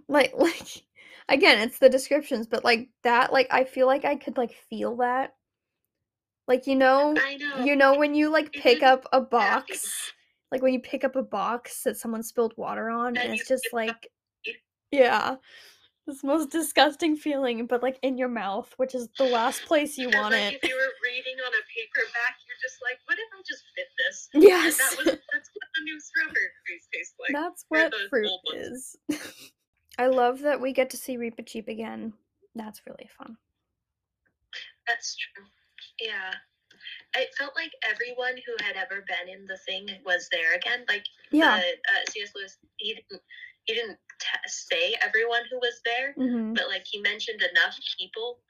[0.09, 0.83] like like,
[1.29, 4.97] again, it's the descriptions, but like that, like I feel like I could like feel
[4.97, 5.35] that,
[6.49, 7.65] like you know, I know.
[7.65, 10.13] you know when you like pick up a box
[10.53, 13.67] like when you pick up a box that someone spilled water on and it's just
[13.73, 14.09] like
[14.93, 15.37] yeah
[16.07, 20.09] this most disgusting feeling but like in your mouth which is the last place you
[20.11, 20.61] want like, it.
[20.63, 23.87] If you were reading on a paperback, you're just like, what if I just fit
[23.97, 24.29] this?
[24.35, 24.77] yes.
[24.77, 27.33] that was that's what the new strawberries taste like.
[27.33, 28.97] that's what fruit is
[29.99, 32.13] i love that we get to see Reepicheep again
[32.55, 33.37] that's really fun
[34.87, 35.45] That's true.
[36.01, 36.35] Yeah.
[37.15, 40.85] It felt like everyone who had ever been in the thing was there again.
[40.89, 42.33] Like yeah the, uh, C.S.
[42.35, 43.23] Lewis, he didn't
[43.65, 48.41] he didn't t- say everyone who was there, hmm but like he mentioned enough people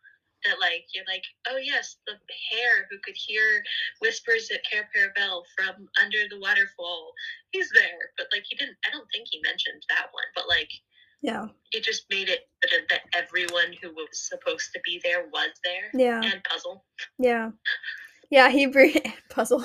[0.44, 2.14] that like you're like, oh yes, the
[2.50, 3.62] hare who could hear
[4.00, 7.12] whispers at Cair Paravel from under the waterfall,
[7.50, 8.10] he's there.
[8.16, 8.78] But like he didn't.
[8.86, 10.30] I don't think he mentioned that one.
[10.34, 10.70] But like
[11.22, 15.50] yeah it just made it evident that everyone who was supposed to be there was
[15.64, 15.90] there.
[15.94, 16.84] yeah And puzzle.
[17.18, 17.50] Yeah.
[18.30, 18.98] Yeah, he br-
[19.30, 19.64] puzzle.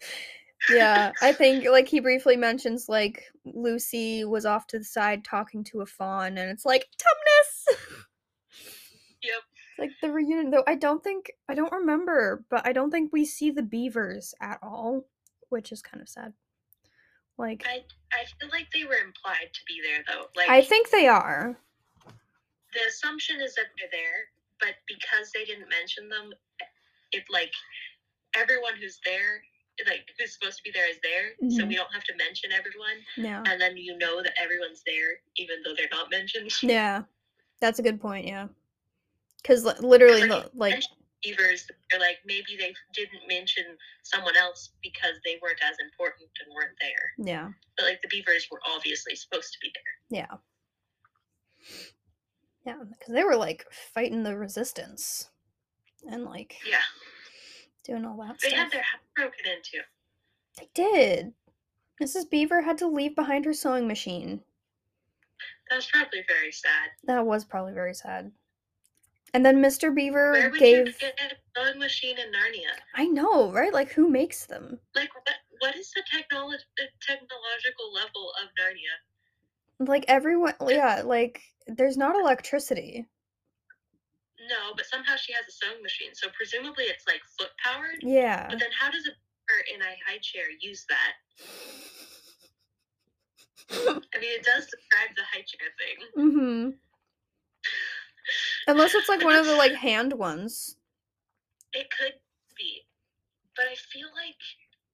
[0.70, 5.64] yeah, I think like he briefly mentions like Lucy was off to the side talking
[5.64, 7.78] to a fawn and it's like Tumnus.
[9.24, 9.42] Yep.
[9.54, 13.12] It's like the reunion though I don't think I don't remember, but I don't think
[13.12, 15.06] we see the beavers at all,
[15.48, 16.32] which is kind of sad.
[17.38, 20.26] Like I I feel like they were implied to be there though.
[20.36, 21.56] Like I think they are.
[22.74, 24.28] the assumption is that they're there,
[24.60, 26.32] but because they didn't mention them,
[27.12, 27.52] it like
[28.34, 29.42] everyone who's there,
[29.86, 31.32] like who's supposed to be there, is there.
[31.50, 31.68] So Mhm.
[31.68, 33.42] we don't have to mention everyone, Yeah.
[33.46, 36.52] and then you know that everyone's there, even though they're not mentioned.
[36.62, 37.02] Yeah.
[37.60, 38.48] That's a good point, yeah.
[39.44, 40.82] Cuz literally like
[41.22, 43.64] Beavers, they're like maybe they didn't mention
[44.02, 47.26] someone else because they weren't as important and weren't there.
[47.26, 47.48] yeah.
[47.76, 50.20] But like the beavers were obviously supposed to be there.
[50.20, 50.36] Yeah.
[52.66, 55.30] Yeah, because they were like fighting the resistance
[56.08, 56.78] and like Yeah,
[57.84, 58.58] doing all that they stuff.
[58.58, 59.78] had their house broken into.
[60.58, 61.32] They did.
[62.02, 62.28] Mrs.
[62.30, 64.40] Beaver had to leave behind her sewing machine.
[65.70, 66.90] That was probably very sad.
[67.04, 68.32] That was probably very sad.
[69.34, 69.94] And then Mr.
[69.94, 70.86] Beaver Where would gave.
[70.86, 72.72] you get a sewing machine in Narnia?
[72.94, 73.72] I know, right?
[73.72, 74.78] Like, who makes them?
[74.94, 75.28] Like what?
[75.60, 79.88] What is the technology, the technological level of Narnia?
[79.88, 80.54] Like, everyone.
[80.68, 83.06] Yeah, like, there's not electricity.
[84.48, 88.02] No, but somehow she has a sewing machine, so presumably it's like foot powered.
[88.02, 88.48] Yeah.
[88.50, 89.10] But then how does a
[89.46, 91.14] bear in a high chair use that?
[94.14, 95.98] I mean, it does describe the high chair thing.
[96.18, 96.70] mm-hmm.
[98.66, 100.76] Unless it's like one of the like hand ones.
[101.72, 102.14] It could
[102.56, 102.82] be,
[103.56, 104.36] but I feel like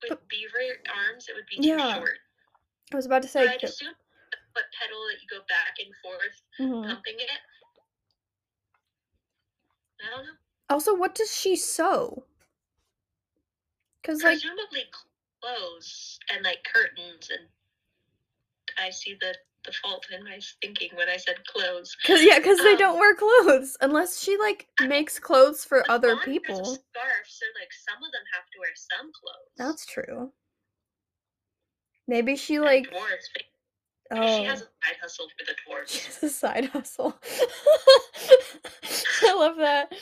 [0.02, 0.58] with But- beaver
[0.94, 1.96] arms, it would be too Yeah.
[1.96, 2.18] short.
[2.92, 3.46] I was about to say.
[3.46, 3.92] I'd assume
[4.30, 6.86] the foot pedal that you go back and forth Mhm.
[6.88, 7.30] pumping it.
[10.04, 10.32] I don't know.
[10.70, 12.24] Also, what does she sew?
[14.00, 14.84] Because, like, Presumably
[15.40, 17.48] clothes and like curtains, and
[18.78, 19.34] I see the
[19.68, 21.96] the fault in my thinking when I said clothes.
[22.06, 26.14] Cause yeah, cause they Um, don't wear clothes unless she like makes clothes for other
[26.14, 26.64] Dawn wears a people.
[26.64, 29.52] scarf, so like some of them have to wear some clothes.
[29.56, 30.32] That's true.
[32.06, 33.28] Maybe she And like dwarves.
[34.10, 35.88] Oh She has a side hustle for the dwarves.
[35.88, 37.14] she has a side hustle.
[39.24, 39.92] I love that.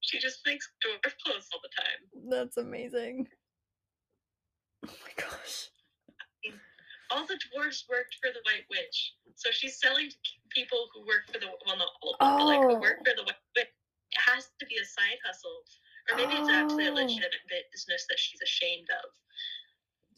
[0.00, 2.30] She just makes dwarf clothes all the time.
[2.30, 3.28] That's amazing.
[4.86, 5.70] Oh my gosh.
[7.10, 10.16] All the dwarves worked for the White Witch, so she's selling to
[10.50, 13.04] people who work for the well, not all of them, but like who work Oh.
[13.04, 13.66] for the White Witch.
[14.12, 15.62] It has to be a side hustle,
[16.10, 16.94] or maybe it's actually a Oh.
[17.02, 19.04] legitimate business that she's ashamed of.
[19.10, 19.14] Um,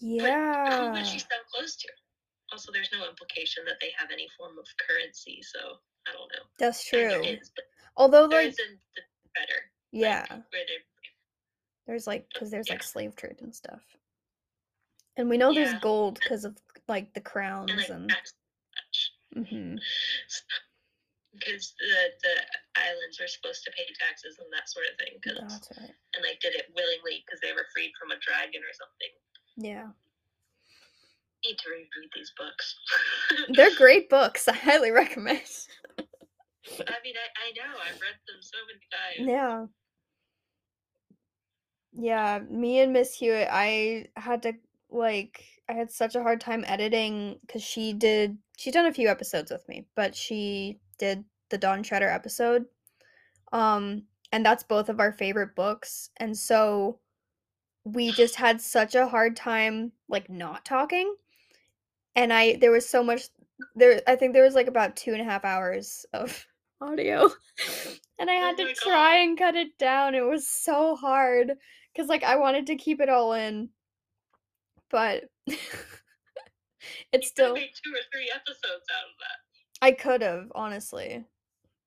[0.01, 0.93] yeah, Who Yeah.
[0.93, 1.89] would she sell clothes to?
[2.53, 6.45] Also, there's no implication that they have any form of currency, so I don't know.
[6.59, 7.23] That's And true.
[7.23, 7.65] There is, but
[7.97, 9.03] Although there like is in the
[9.35, 9.71] better.
[9.93, 10.65] yeah, where
[11.87, 13.81] there's like because there's like slave trade and stuff.
[15.17, 16.57] And we know there's gold because of
[16.89, 18.33] like the crowns and like and tax
[18.77, 19.49] much.
[19.49, 19.75] hmm
[21.33, 22.35] because the the
[22.77, 25.95] islands were supposed to pay taxes and that sort of thing 'cause- That's right.
[26.15, 29.13] and like did it willingly because they were freed from a dragon or something
[29.57, 29.89] Yeah.
[31.45, 32.77] need to reread these books
[33.57, 34.47] They're great books.
[34.49, 35.41] I highly recommend.
[36.69, 39.67] i mean I, I know i've read them so many times Yeah.
[41.95, 44.55] Yeah, me and Miss Hewitt, I had to
[44.93, 49.09] like I had such a hard time editing because she did she's done a few
[49.09, 52.67] episodes with me, but she did the Dawn Treader episode.
[53.53, 56.11] Um, and that's both of our favorite books.
[56.19, 57.01] And so
[57.85, 61.15] we just had such a hard time like not talking.
[62.17, 63.29] And I there was so much
[63.75, 66.47] there I think there was like about two and a half hours of
[66.81, 67.31] audio.
[68.19, 69.23] And I had Oh to try God.
[69.29, 70.15] and cut it down.
[70.15, 71.53] It was so hard
[71.93, 73.71] because like I wanted to keep it all in.
[74.93, 75.59] But it's
[77.13, 78.63] you still made two or three episodes
[78.95, 79.39] out of that
[79.85, 81.25] I could have, honestly.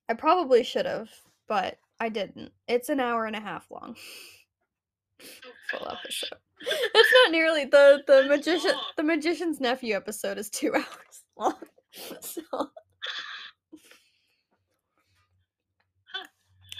[0.10, 1.10] I probably should have,
[1.48, 2.52] but I didn't.
[2.68, 3.96] It's an hour and a half long.
[5.22, 6.30] oh, Full episode.
[6.68, 8.84] It's not nearly the the That's magician long.
[8.98, 11.56] the magician's nephew episode is two hours long.
[12.22, 12.66] So Huh.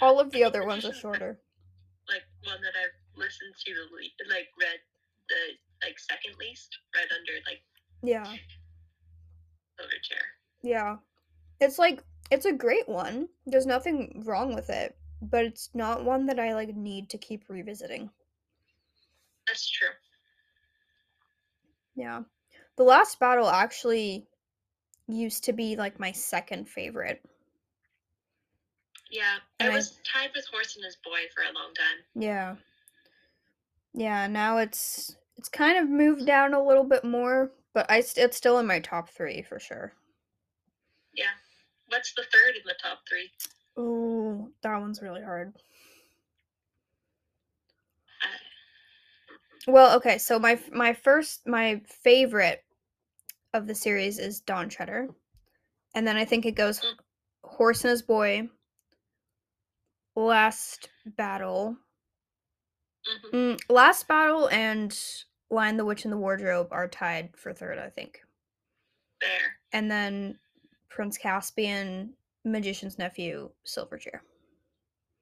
[0.00, 1.38] all of the other ones are shorter.
[2.08, 4.78] like one that i've listened to the le- like read
[5.28, 5.42] the
[5.82, 7.62] like second least right under like
[8.02, 8.24] Yeah.
[9.78, 10.22] silver chair
[10.62, 10.96] Yeah.
[11.60, 13.28] It's like it's a great one.
[13.46, 17.44] There's nothing wrong with it, but it's not one that I like need to keep
[17.48, 18.10] revisiting.
[19.46, 19.88] that's true
[21.94, 22.22] Yeah.
[22.76, 24.26] The last battle actually
[25.08, 27.22] used to be like my second favorite.
[29.10, 31.98] yeah And i I- was tied with horse and his boy for a long time
[32.14, 32.56] Yeah.
[33.94, 38.24] Yeah, now it's it's kind of moved down a little bit more, but I st-
[38.24, 39.92] it's still in my top 3 for sure.
[41.14, 41.26] yeah
[41.88, 43.30] what's the third in the top three
[43.78, 45.54] Ooh, that one's really hard.
[48.22, 52.64] uh, Well, okay, so my my first my favorite
[53.54, 55.08] of the series is Dawn Treader,
[55.94, 56.94] And then I think it goes Mm.
[57.44, 58.48] Horse and His Boy,
[60.14, 61.76] Last Battle.
[63.06, 63.30] Mhm.
[63.30, 64.98] Mm, Last Battle and
[65.50, 68.22] Lion the Witch in the Wardrobe are tied for third, I think.
[69.20, 69.58] There.
[69.72, 70.38] And then
[70.88, 74.20] Prince Caspian, Magician's Nephew, Silverchair.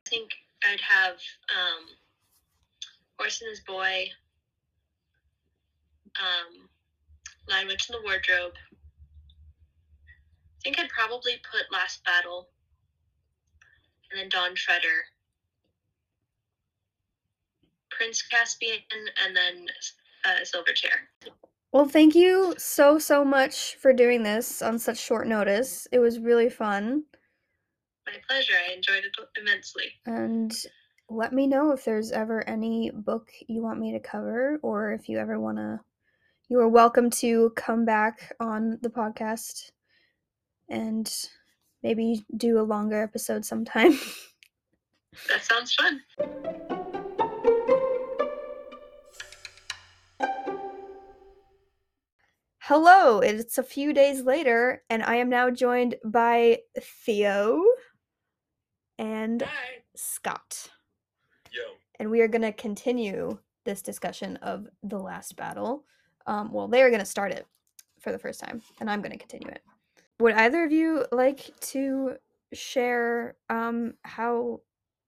[0.07, 0.31] I think
[0.65, 1.15] I'd have
[1.55, 1.87] um,
[3.19, 4.11] Horse and His Boy,
[6.21, 6.69] um,
[7.49, 8.55] Lion Witch in the Wardrobe.
[8.73, 12.49] I think I'd probably put Last Battle,
[14.11, 15.05] and then Dawn Treader,
[17.97, 18.79] Prince Caspian,
[19.25, 19.67] and then
[20.25, 21.33] uh, Silverchair.
[21.73, 25.89] Well, thank you so, so much for doing this on such short notice.
[25.91, 27.05] It was really fun.
[28.07, 28.55] My pleasure.
[28.69, 29.87] I enjoyed it immensely.
[30.07, 30.53] And
[31.11, 35.09] let me know if there's ever any book you want me to cover or if
[35.09, 35.81] you ever want to.
[36.49, 39.73] You are welcome to come back on the podcast
[40.69, 41.13] and
[41.83, 43.99] maybe do a longer episode sometime.
[45.29, 46.74] That sounds fun.
[52.69, 57.63] Hello, it's a few days later, and I am now joined by Theo
[58.97, 59.83] and Hi.
[59.95, 60.71] Scot.
[61.53, 61.61] Yo.
[62.01, 63.37] and we are going to continue
[63.67, 65.85] this discussion of the last battle.
[66.27, 67.47] Um, well, they are going to start it
[68.01, 69.61] for the first time, and I'm going to continue it.
[70.21, 72.17] Would either of you like to
[72.55, 74.63] share um, how,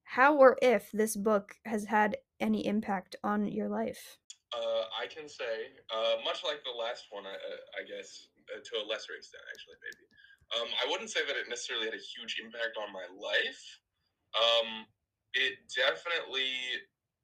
[0.05, 4.19] how or if this book has had any impact on your life?
[4.55, 7.35] Uh, I can say, uh, much like the last one, I,
[7.75, 10.05] I guess, uh, to a lesser extent, actually, maybe.
[10.55, 13.63] Um, I wouldn't say that it necessarily had a huge impact on my life.
[14.39, 14.87] Um,
[15.35, 16.55] it definitely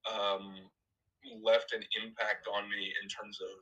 [0.02, 0.66] um,
[1.42, 3.54] left an impact on me in terms of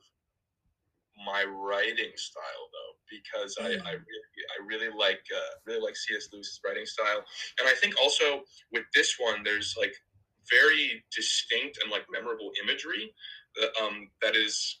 [1.21, 6.29] my writing style, though, because I, I really, I really like, uh, really like C.S.
[6.33, 7.21] Lewis's writing style,
[7.59, 8.41] and I think also
[8.71, 9.93] with this one, there's like
[10.49, 13.13] very distinct and like memorable imagery
[13.55, 14.79] that, um, that is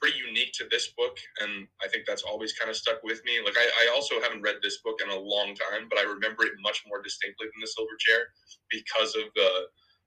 [0.00, 3.32] pretty unique to this book and i think that's always kind of stuck with me.
[3.44, 6.44] Like I, I also haven't read this book in a long time but i remember
[6.44, 8.28] it much more distinctly than the silver chair
[8.70, 9.50] because of the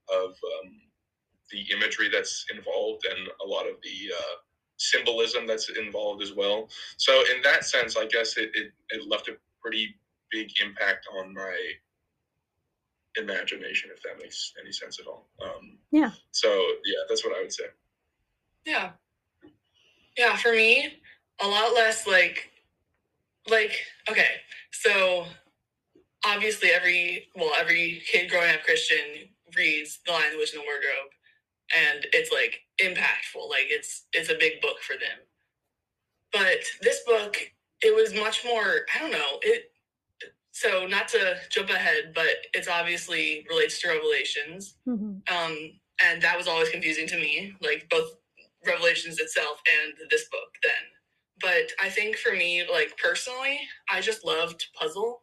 [0.09, 0.69] of um,
[1.51, 4.35] the imagery that's involved and a lot of the uh,
[4.77, 6.67] symbolism that's involved as well.
[6.97, 9.95] So in that sense i guess it, it, it left a pretty
[10.31, 11.55] big impact on my
[13.15, 15.27] imagination if that makes any sense at all.
[15.43, 16.11] Um, Yeah.
[16.31, 16.49] so
[16.85, 17.65] yeah that's what i would say
[18.65, 18.91] Yeah.
[20.17, 20.99] Yeah, for me,
[21.41, 22.51] a lot less like
[23.49, 23.73] like
[24.09, 24.35] okay,
[24.71, 25.25] so
[26.25, 30.65] obviously every well, every kid growing up Christian reads The Lion, the Witch, and the
[30.65, 31.11] Wardrobe,
[31.75, 33.49] and it's like impactful.
[33.49, 35.19] Like it's it's a big book for them.
[36.33, 37.37] But this book,
[37.83, 39.71] it was much more, I don't know, it
[40.51, 45.21] so not to jump ahead, but it's obviously relates to Revelations Mhm.
[45.31, 48.15] um, and that was always confusing to me like both
[48.65, 50.71] revelations itself and this book then.
[51.41, 53.59] But i think for me like personally
[53.91, 55.21] i just loved puzzle.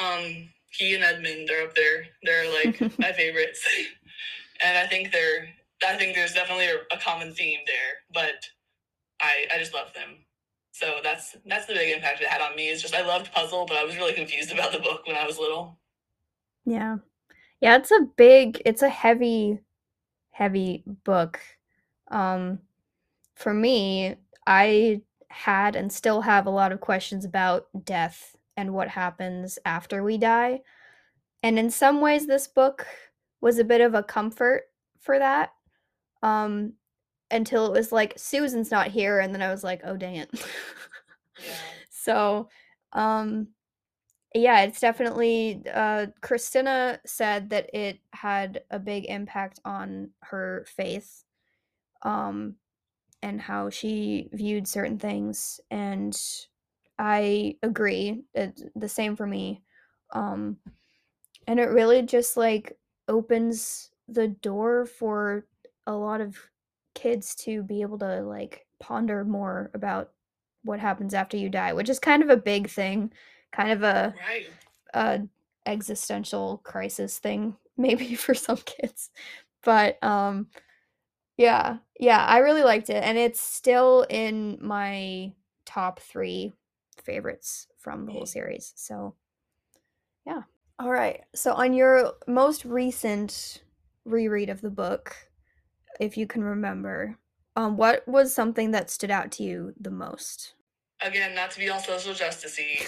[0.00, 2.06] Um he and edmund are up there.
[2.22, 3.66] They're like my favorites.
[4.64, 5.48] And i think they're
[5.86, 8.40] i think there's definitely a, a common theme there but
[9.20, 10.24] i i just love them.
[10.72, 13.66] So that's that's the big impact it had on me is just i loved puzzle
[13.66, 15.78] but i was really confused about the book when i was little.
[16.64, 16.98] Yeah.
[17.64, 19.58] Yeah, it's a big, it's a heavy,
[20.32, 21.40] heavy book.
[22.14, 22.60] Um,
[23.34, 28.88] for me, I had and still have a lot of questions about death and what
[28.88, 30.62] happens after we die.
[31.42, 32.86] And in some ways, this book
[33.40, 34.62] was a bit of a comfort
[35.00, 35.50] for that.
[36.22, 36.74] Um,
[37.30, 39.18] until it was like, Susan's not here.
[39.18, 40.30] And then I was like, oh, dang it.
[41.38, 41.52] yeah
[41.90, 42.48] So,
[42.92, 43.48] um,
[44.34, 45.62] yeah, it's definitely.
[45.72, 51.23] Uh, Krystyna said that it had a big impact on her faith,
[52.04, 52.56] um,
[53.22, 56.16] and how she viewed certain things, and
[56.98, 58.24] I agree.
[58.34, 59.62] It's the same for me.
[60.12, 60.58] Um,
[61.46, 62.78] and it really just like
[63.08, 65.46] opens the door for
[65.86, 66.38] a lot of
[66.94, 70.12] kids to be able to like ponder more about
[70.62, 73.12] what happens after you die, which is kind of a big thing,
[73.52, 74.46] kind of a, right
[74.94, 75.22] a
[75.66, 79.10] existential crisis thing maybe for some kids.
[79.62, 80.48] But um
[81.36, 85.32] yeah, yeah, I really liked it and it's still in my
[85.66, 86.52] top 3
[87.02, 88.72] favorites from the whole series.
[88.76, 89.14] So
[90.26, 90.42] yeah.
[90.78, 91.20] All right.
[91.34, 93.62] So on your most recent
[94.04, 95.16] reread of the book,
[96.00, 97.16] if you can remember,
[97.56, 100.54] um what was something that stood out to you the most?
[101.02, 102.80] again, not to be all social justicey,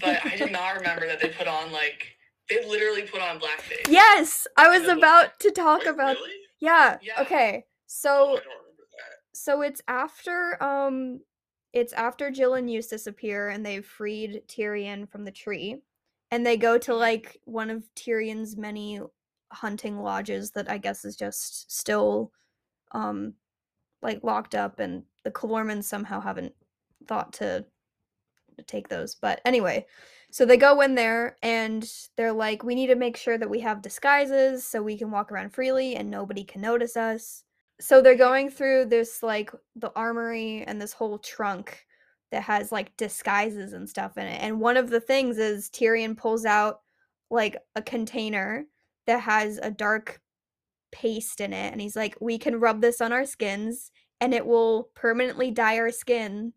[0.00, 2.16] but I did not remember that they put on like
[2.50, 3.88] They literally put on blackface.
[3.88, 6.16] Yes, I was And- about to talk about.
[6.16, 6.30] really?
[6.60, 6.98] Yeah.
[7.02, 7.22] Yeah.
[7.22, 7.64] Okay.
[7.94, 9.36] So I don't remember that.
[9.38, 11.20] so it's after um
[11.74, 15.76] it's after Jill and Eustace appear and they've freed Tirian from the tree.
[16.30, 19.00] And they go to like one of Tirian's many
[19.52, 22.32] hunting lodges that I guess is just still
[22.92, 23.34] um
[24.00, 26.54] like locked up and the Calormans somehow haven't
[27.06, 27.64] thought to
[28.66, 29.14] take those.
[29.14, 29.86] But anyway,
[30.30, 31.86] so they go in there and
[32.16, 35.30] they're like, we need to make sure that we have disguises so we can walk
[35.30, 37.44] around freely and nobody can notice us.
[37.82, 41.84] So they're going through this like the armory and this whole trunk
[42.30, 44.40] that has like disguises and stuff in it.
[44.40, 46.82] And one of the things is Tirian pulls out
[47.28, 48.66] like a container
[49.08, 50.20] that has a dark
[50.92, 54.46] paste in it and he's like, "We can rub this on our skins and it
[54.46, 56.52] will permanently dye our skin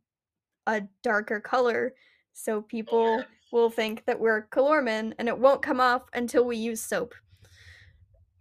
[0.67, 1.95] a darker color
[2.33, 6.81] so people will think that we're Calorman and it won't come off until we use
[6.81, 7.15] soap."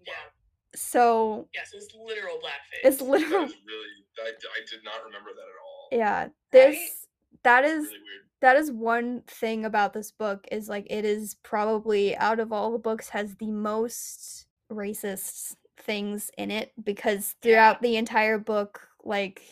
[0.06, 0.33] Yeah.
[0.74, 2.84] So Yes, it's literal blackface.
[2.88, 3.88] it's literal really.
[4.18, 5.88] I, I did not remember that at all.
[5.92, 6.28] yeah.
[6.52, 7.06] This
[7.42, 8.22] that is Really weird.
[8.40, 12.70] that is one thing about this book is like it is probably out of all
[12.72, 19.42] the books has the most racist things in it because throughout the entire book like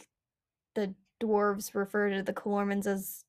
[0.74, 3.24] the dwarves refer to the Calormans as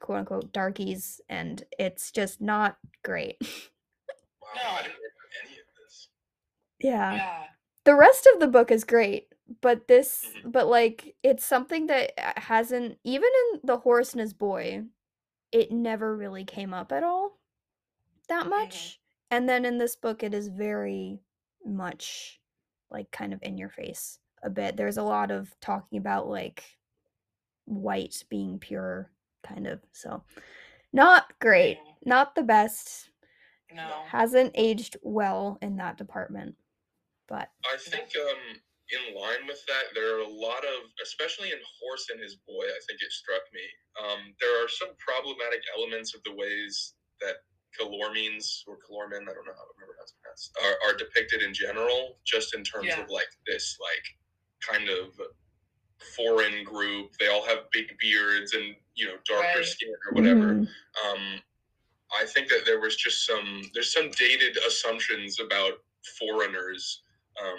[0.00, 3.36] quote unquote darkies and it's just not great.
[3.40, 4.60] Wow, No.
[4.70, 6.08] I didn't remember any of this.
[6.82, 7.14] Yeah.
[7.14, 7.44] Yeah.
[7.84, 9.28] the rest of the book is great
[9.60, 10.52] but this Mhm.
[10.52, 14.84] but like it's something that hasn't even in the horse and his boy
[15.52, 17.38] it never really came up at all
[18.28, 21.20] that much and then in this book it is very
[21.64, 22.40] much
[22.90, 26.64] like kind of in your face a bit there's a lot of talking about like
[27.66, 29.10] white being pure
[29.42, 30.22] kind of so
[30.92, 33.10] not great not the best
[33.72, 33.88] No.
[34.06, 36.56] hasn't aged well in that department
[37.28, 38.60] but I think um,
[38.90, 42.64] in line with that, there are a lot of, especially in Horse and His Boy,
[42.66, 43.62] I think it struck me.
[44.02, 47.36] Um, there are some problematic elements of the ways that
[47.78, 51.42] Calormeans or Calormen, I don't know how to remember how to pronounce, are, are depicted
[51.42, 53.00] in general, just in terms Yeah.
[53.02, 54.04] of like this, like
[54.76, 55.18] kind of
[56.16, 57.12] foreign group.
[57.18, 59.64] They all have big beards and you know darker Right.
[59.66, 60.54] skin or whatever.
[60.54, 60.68] mhm.
[61.06, 61.40] um,
[62.20, 65.74] I think that there was just some there's some dated assumptions about
[66.18, 67.02] foreigners
[67.40, 67.58] um,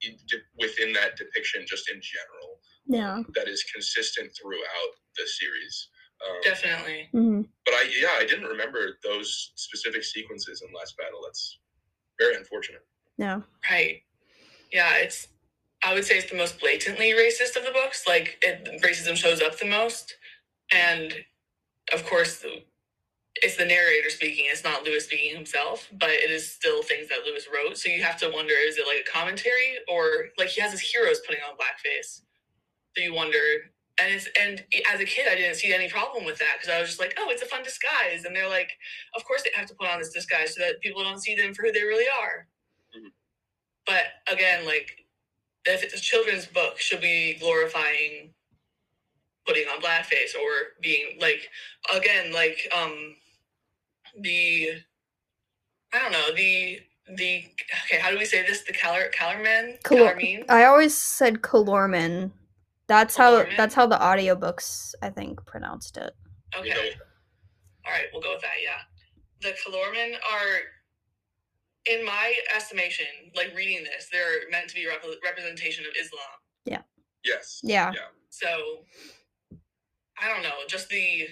[0.00, 5.88] de- within that depiction, just in general, yeah that is consistent throughout the series.
[6.24, 7.08] Um, Definitely.
[7.12, 11.20] hmm But I yeah I didn't remember those specific sequences in Last Battle.
[11.24, 11.58] That's
[12.18, 12.82] very unfortunate.
[13.18, 13.42] No.
[13.70, 14.02] Right.
[14.72, 15.28] Yeah, it's
[15.84, 18.04] I would say it's the most blatantly racist of the books.
[18.06, 20.14] Like it, racism shows up the most,
[20.72, 21.14] and
[21.92, 22.64] of course, the-
[23.42, 24.46] it's the narrator speaking.
[24.48, 27.78] It's not Lewis speaking himself, but it is still things that Lewis wrote.
[27.78, 30.80] So you have to wonder: is it like a commentary, or like he has his
[30.80, 32.22] heroes putting on blackface?
[32.96, 33.38] So you wonder.
[34.00, 36.80] And it's and as a kid, I didn't see any problem with that because I
[36.80, 38.24] was just like, oh, it's a fun disguise.
[38.26, 38.70] And they're like,
[39.16, 41.54] of course they have to put on this disguise so that people don't see them
[41.54, 42.48] for who they really are.
[42.96, 43.12] Mhm.
[43.86, 45.06] But again, like
[45.66, 48.34] if it's a children's book, should we be glorifying
[49.46, 50.50] putting on blackface or
[50.82, 51.48] being like
[51.94, 53.16] again like um
[54.20, 54.70] the
[55.92, 56.80] I don't know the
[57.16, 57.44] the
[57.84, 62.32] okay how do we say this the Calor Calorman Calor- Calormene I always said Calorman.
[62.88, 63.56] That's how Calorman?
[63.56, 66.12] that's how the audiobooks I think pronounced it.
[66.54, 67.02] We okay with that.
[67.86, 68.80] all right we'll go with that yeah
[69.42, 70.60] the Calormen are
[71.94, 73.06] in my estimation
[73.36, 76.20] like reading this they're meant to be a rep- representation of Islam
[76.64, 76.82] Yeah.
[77.24, 77.60] Yes.
[77.62, 77.92] Yeah.
[77.94, 78.00] Yeah.
[78.30, 78.46] So
[80.20, 81.26] I don't know, just the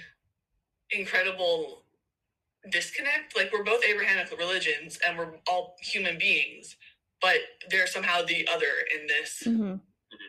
[0.90, 1.83] incredible
[2.70, 3.36] disconnect.
[3.36, 6.76] Like we're both Abrahamic religions and we're all human beings,
[7.20, 7.36] but
[7.70, 8.66] they're somehow the other
[8.98, 9.74] in this hmm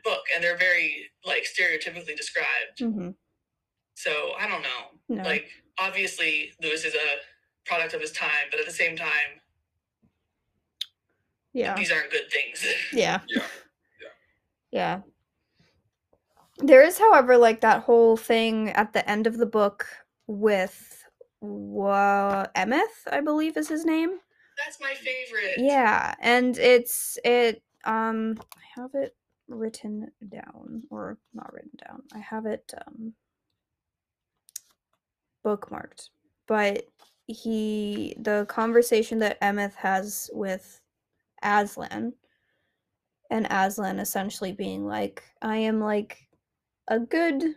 [0.04, 2.80] book and they're very like stereotypically described.
[2.80, 3.10] hmm
[3.96, 5.00] So I don't know.
[5.10, 5.24] No.
[5.24, 5.48] Like
[5.80, 9.42] obviously Lewis is a product of his time, but at the same time,
[11.54, 11.76] yeah.
[11.76, 12.66] these aren't good things.
[12.94, 13.22] Yeah.
[13.30, 13.44] Yeah.
[14.72, 15.02] Yeah.
[16.60, 19.88] There is, however, like that whole thing at the end of the book
[20.28, 20.95] with
[21.46, 24.20] Wa- Emeth, I believe is his name.
[24.64, 25.56] That's my favorite.
[25.58, 29.16] Yeah, and it's it um I have it
[29.48, 32.04] written down or not written down.
[32.14, 33.14] I have it um
[35.46, 36.10] bookmarked.
[36.48, 36.88] But
[37.28, 40.82] he the conversation that Emeth has with
[41.44, 42.14] Aslan
[43.30, 46.20] and Aslan essentially being like I am like
[46.88, 47.56] a good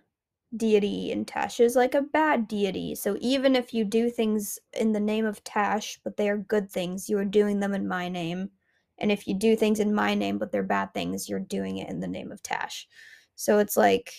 [0.57, 2.95] deity and Tash is like a bad deity.
[2.95, 6.71] So even if you do things in the name of Tash, but they are good
[6.71, 8.51] things, you are doing them in my name.
[8.99, 11.89] And if you do things in my name, but they're bad things, you're doing it
[11.89, 12.89] in the name of Tash.
[13.37, 14.13] So it's like,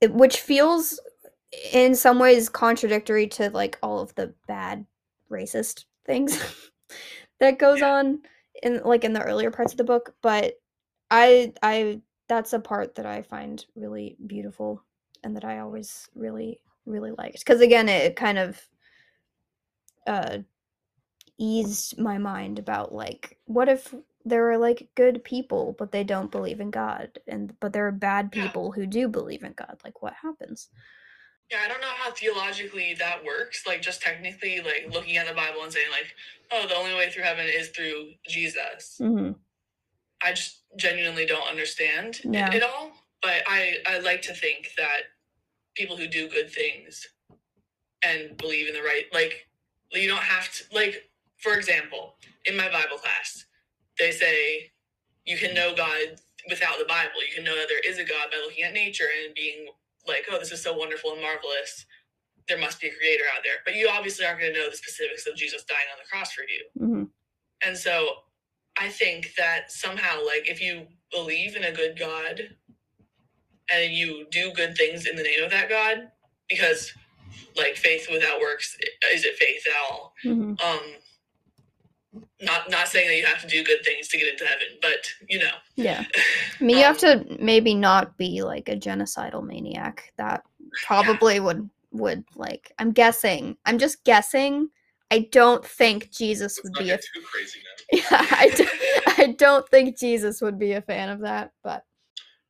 [0.00, 1.00] it, which feels
[1.72, 4.84] in some ways contradictory to like all of the bad
[5.30, 6.42] racist things
[7.40, 8.20] that goes on
[8.62, 10.54] in like in the earlier parts of the book but
[11.10, 14.82] i i that's a part that i find really beautiful
[15.24, 18.60] and that i always really really liked because again it kind of
[20.06, 20.38] uh
[21.38, 26.30] eased my mind about like what if there are like good people but they don't
[26.30, 28.42] believe in god and but there are bad Yeah.
[28.48, 30.68] people who do believe in god like what happens
[31.50, 33.66] Yeah, I don't know how theologically that works.
[33.66, 36.14] Like, just technically, like looking at the Bible and saying, like,
[36.52, 38.96] oh, the only way through heaven is through Jesus.
[38.98, 39.30] hmm
[40.22, 42.52] I just genuinely don't understand it- Yeah.
[42.52, 42.92] it all.
[43.22, 45.02] But I, I like to think that
[45.74, 47.06] people who do good things
[48.04, 49.48] and believe in the right, like,
[49.92, 53.44] you don't have to, like, for example, in my Bible class,
[53.98, 54.70] they say
[55.24, 57.22] you can know God without the Bible.
[57.28, 59.68] You can know that there is a God by looking at nature and being
[60.06, 61.86] like, oh, this is so wonderful and marvelous.
[62.48, 63.56] There must be a creator out there.
[63.64, 66.32] But you obviously aren't going to know the specifics of Jesus dying on the cross
[66.32, 66.64] for you.
[66.86, 67.04] hmm
[67.66, 68.22] And so
[68.80, 72.40] I think that somehow, like, if you believe in a good God
[73.72, 76.08] and you do good things in the name of that God,
[76.48, 76.92] because,
[77.56, 78.76] like, faith without works,
[79.12, 80.14] is it faith at all?
[80.22, 80.80] hmm Um,
[82.40, 85.06] not not saying that you have to do good things to get into heaven, but
[85.28, 86.04] you know, Yeah.
[86.60, 90.12] I mean, you have Um, to maybe not be like a genocidal maniac.
[90.16, 90.42] That
[90.84, 92.72] probably would would like.
[92.78, 93.56] I'm guessing.
[93.66, 94.70] I'm just guessing.
[95.10, 96.96] I don't think Jesus would be a.
[96.96, 97.74] get too crazy now.
[97.92, 101.52] Yeah, I don't, I don't think Jesus would be a fan of that.
[101.64, 101.84] But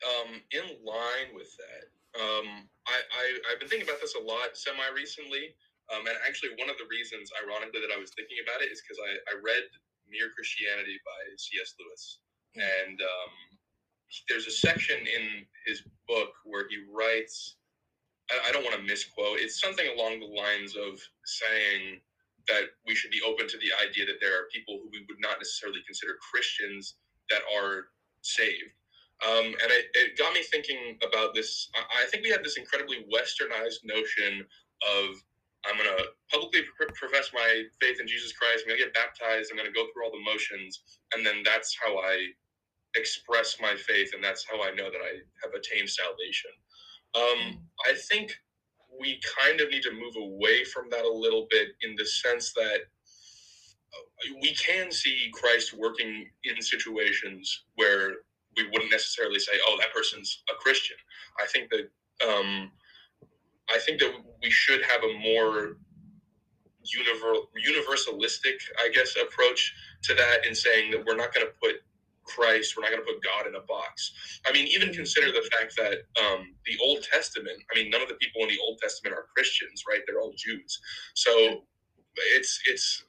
[0.03, 4.57] um, in line with that, um, I, I I've been thinking about this a lot
[4.57, 5.55] semi recently.
[5.95, 8.83] Um, and actually, one of the reasons, ironically, that I was thinking about it is
[8.83, 9.65] because I, I read
[10.11, 11.75] Mere Christianity by C.S.
[11.81, 12.21] Lewis,
[12.59, 13.33] and um,
[14.29, 17.55] there's a section in his book where he writes.
[18.47, 19.41] I don't want to misquote.
[19.41, 22.01] It's something along the lines of saying
[22.49, 25.21] that we should be open to the idea that there are people who we would
[25.21, 26.97] not necessarily consider Christians
[27.31, 27.89] that are
[28.23, 28.73] saved.
[29.27, 31.71] Um, and it, it got me thinking about this.
[31.75, 34.47] I, I think we have this incredibly westernized notion
[34.87, 35.17] of
[35.67, 38.65] I'm going to publicly pr- profess my faith in Jesus Christ.
[38.65, 39.51] I'm going to get baptized.
[39.51, 40.81] I'm going to go through all the motions.
[41.15, 42.29] And then that's how I
[42.97, 44.13] express my faith.
[44.15, 46.53] And that's how I know that I have attained salvation.
[47.15, 48.33] Um, I think
[49.01, 52.53] we kind of need to move away from that a little bit in the sense
[52.55, 52.81] that
[53.95, 58.17] uh, we can see Christ working in situations where
[58.57, 60.97] we wouldn't necessarily say, "Oh, that person's a Christian."
[61.41, 61.91] I think that
[62.29, 62.71] um,
[63.73, 65.77] I think that we should have a more
[66.85, 69.75] univer- universalistic, I guess, approach
[70.05, 71.77] to that in saying that we're not going to put
[72.29, 74.13] Christ, we're not going to put God in a box.
[74.47, 78.09] I mean, even consider the fact that um, the Old Testament, I mean, none of
[78.09, 80.01] the people in the Old Testament are Christians, right?
[80.07, 80.79] They're all Jews.
[81.15, 81.63] So
[82.37, 83.05] it's, it's,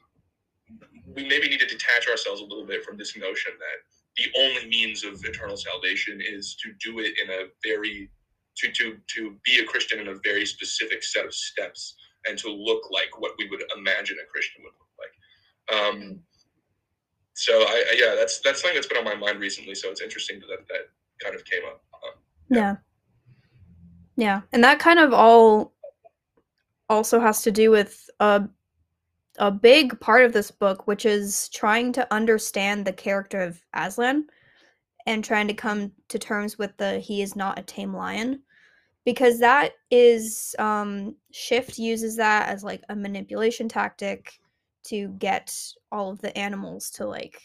[1.16, 3.78] we maybe need to detach ourselves a little bit from this notion that
[4.18, 8.10] the only means of eternal salvation is to do it in a very,
[8.58, 11.96] to, to, to be a Christian in a very specific set of steps
[12.28, 15.14] and to look like what we would imagine a Christian would look like.
[15.80, 16.20] Um,
[17.40, 19.74] so I, I yeah, that's that's something that's been on my mind recently.
[19.74, 20.90] So it's interesting that that
[21.24, 21.82] kind of came up.
[21.94, 22.20] Um,
[22.50, 22.76] yeah.
[24.18, 24.42] Yeah.
[24.52, 25.72] And that kind of all
[26.90, 28.44] also has to do with a
[29.38, 34.26] a big part of this book, which is trying to understand the character of Aslan
[35.08, 38.42] and trying to come to terms with the he is not a tame lion.
[39.06, 44.42] Because that is um Shift uses that as like a manipulation tactic
[44.86, 45.56] to get
[45.92, 47.42] all of the animals to like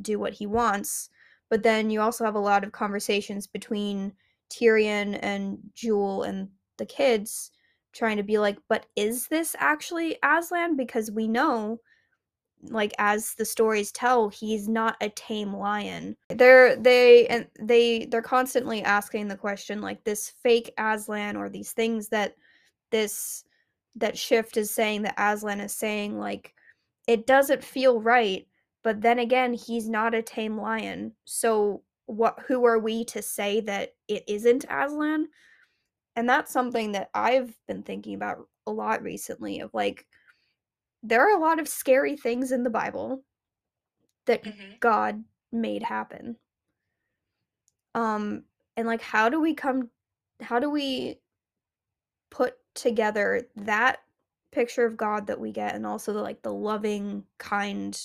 [0.00, 1.10] do what he wants.
[1.48, 4.12] But then you also have a lot of conversations between
[4.50, 7.50] Tirian and Jewel and the kids
[7.92, 10.76] trying to be like, but is this actually Aslan?
[10.76, 11.80] Because we know,
[12.62, 16.16] like as the stories tell, he's not a tame lion.
[16.28, 21.72] They're they and they they're constantly asking the question like this fake Aslan or these
[21.72, 22.36] things that
[22.90, 23.44] this
[23.96, 26.54] that shift is saying that Aslan is saying like
[27.10, 28.46] it doesn't feel right,
[28.84, 31.12] but then again, he's not a tame lion.
[31.24, 35.28] So what who are we to say that it isn't Aslan?
[36.14, 40.06] And that's something that I've been thinking about a lot recently of like
[41.02, 43.24] there are a lot of scary things in the Bible
[44.26, 44.78] that Mhm.
[44.78, 46.38] God made happen.
[47.96, 48.44] Um
[48.76, 49.90] and like how do we come
[50.40, 51.20] how do we
[52.30, 53.98] put together that
[54.52, 58.00] picture of God that we get and also the like the loving, kind,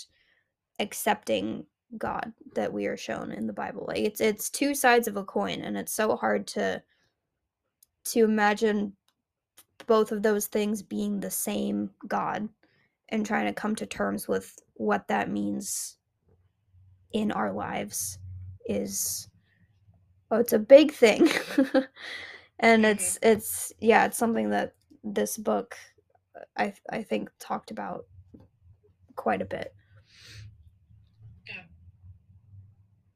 [0.79, 1.65] accepting
[1.97, 3.85] God that we are shown in the Bible.
[3.87, 6.83] Like it's it's two sides of a coin and it's so hard to
[8.05, 8.93] to imagine
[9.87, 12.49] both of those things being the same God
[13.09, 15.97] and trying to come to terms with what that means
[17.13, 18.19] in our lives
[18.67, 19.29] is
[20.31, 21.29] oh it's a big thing
[22.59, 22.91] and Mhm.
[22.91, 24.73] it's it's yeah it's something that
[25.03, 25.77] this book
[26.57, 28.05] i i think talked about
[29.15, 29.73] quite a bit
[31.47, 31.63] Yeah,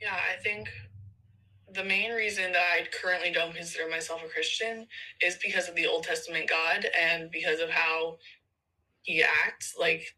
[0.01, 0.69] Yeah, I think
[1.73, 4.87] the main reason that I currently don't consider myself a Christian
[5.21, 8.17] is because of the Old Testament God and because of how
[9.03, 9.75] he acts.
[9.79, 10.15] Like,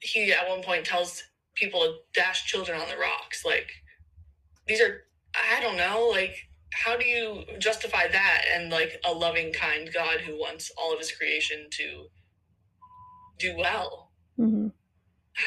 [0.00, 1.22] he at one point tells
[1.54, 3.44] people to dash children on the rocks.
[3.44, 3.70] Like,
[4.66, 6.36] these are, I don't know, like,
[6.72, 10.98] how do you justify that and like a loving, kind God who wants all of
[10.98, 12.06] his creation to
[13.38, 14.10] do well?
[14.36, 14.68] hmm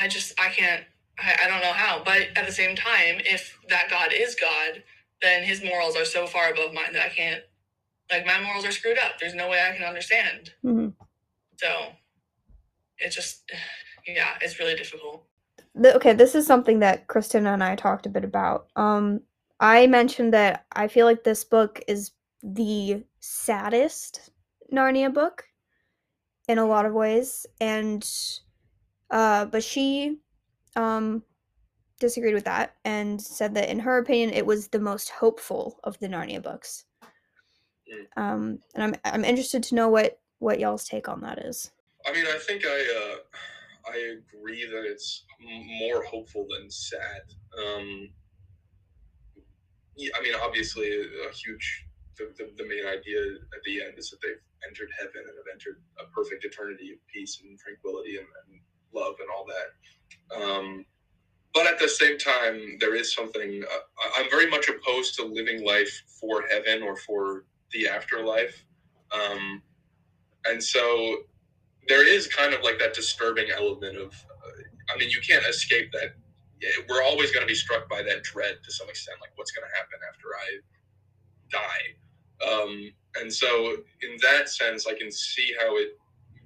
[0.01, 0.83] I just I can't
[1.17, 2.03] I, I don't know how.
[2.03, 4.83] But at the same time, if that God is God,
[5.21, 7.41] then his morals are so far above mine that I can't
[8.11, 9.19] like my morals are screwed up.
[9.19, 10.53] There's no way I can understand.
[10.61, 10.89] hmm
[11.57, 11.67] So
[12.97, 13.51] it's just
[14.07, 15.23] yeah, it's really difficult.
[15.73, 18.67] the, okay, this is something that Kristen and I talked a bit about.
[18.75, 19.21] Um,
[19.59, 22.11] I mentioned that I feel like this book is
[22.43, 24.29] the saddest
[24.71, 25.43] Narnia book
[26.48, 28.08] in a lot of ways, and
[29.12, 30.18] uh, but she
[30.76, 31.24] um
[32.00, 35.98] disagreed with that and said that in her opinion it was the most hopeful of
[36.00, 36.86] the Narnia books.
[37.89, 38.22] Mm.
[38.22, 41.72] Um, and I'm I'm interested to know what what y'all's take on that is.
[42.06, 42.70] I mean, I think I
[43.02, 47.22] uh, I agree that it's m- more hopeful than sad.
[47.58, 48.10] Um,
[49.96, 51.86] yeah, I mean, obviously, a huge
[52.18, 55.51] the, the, the main idea at the end is that they've entered heaven and have
[55.51, 58.60] entered a perfect eternity of peace and tranquility and, and
[58.93, 60.41] love and all that.
[60.41, 60.86] Um,
[61.53, 63.64] but at the same time, there is something.
[63.64, 68.66] Uh, I'm very much opposed to living life for heaven or for the afterlife.
[69.12, 69.62] Um,
[70.45, 71.18] and so
[71.88, 75.91] there is kind of like that disturbing element of uh, i mean you can't escape
[75.91, 76.16] that
[76.89, 79.68] we're always going to be struck by that dread to some extent like what's going
[79.68, 80.60] to happen after i
[81.51, 85.97] die um, and so in that sense i can see how it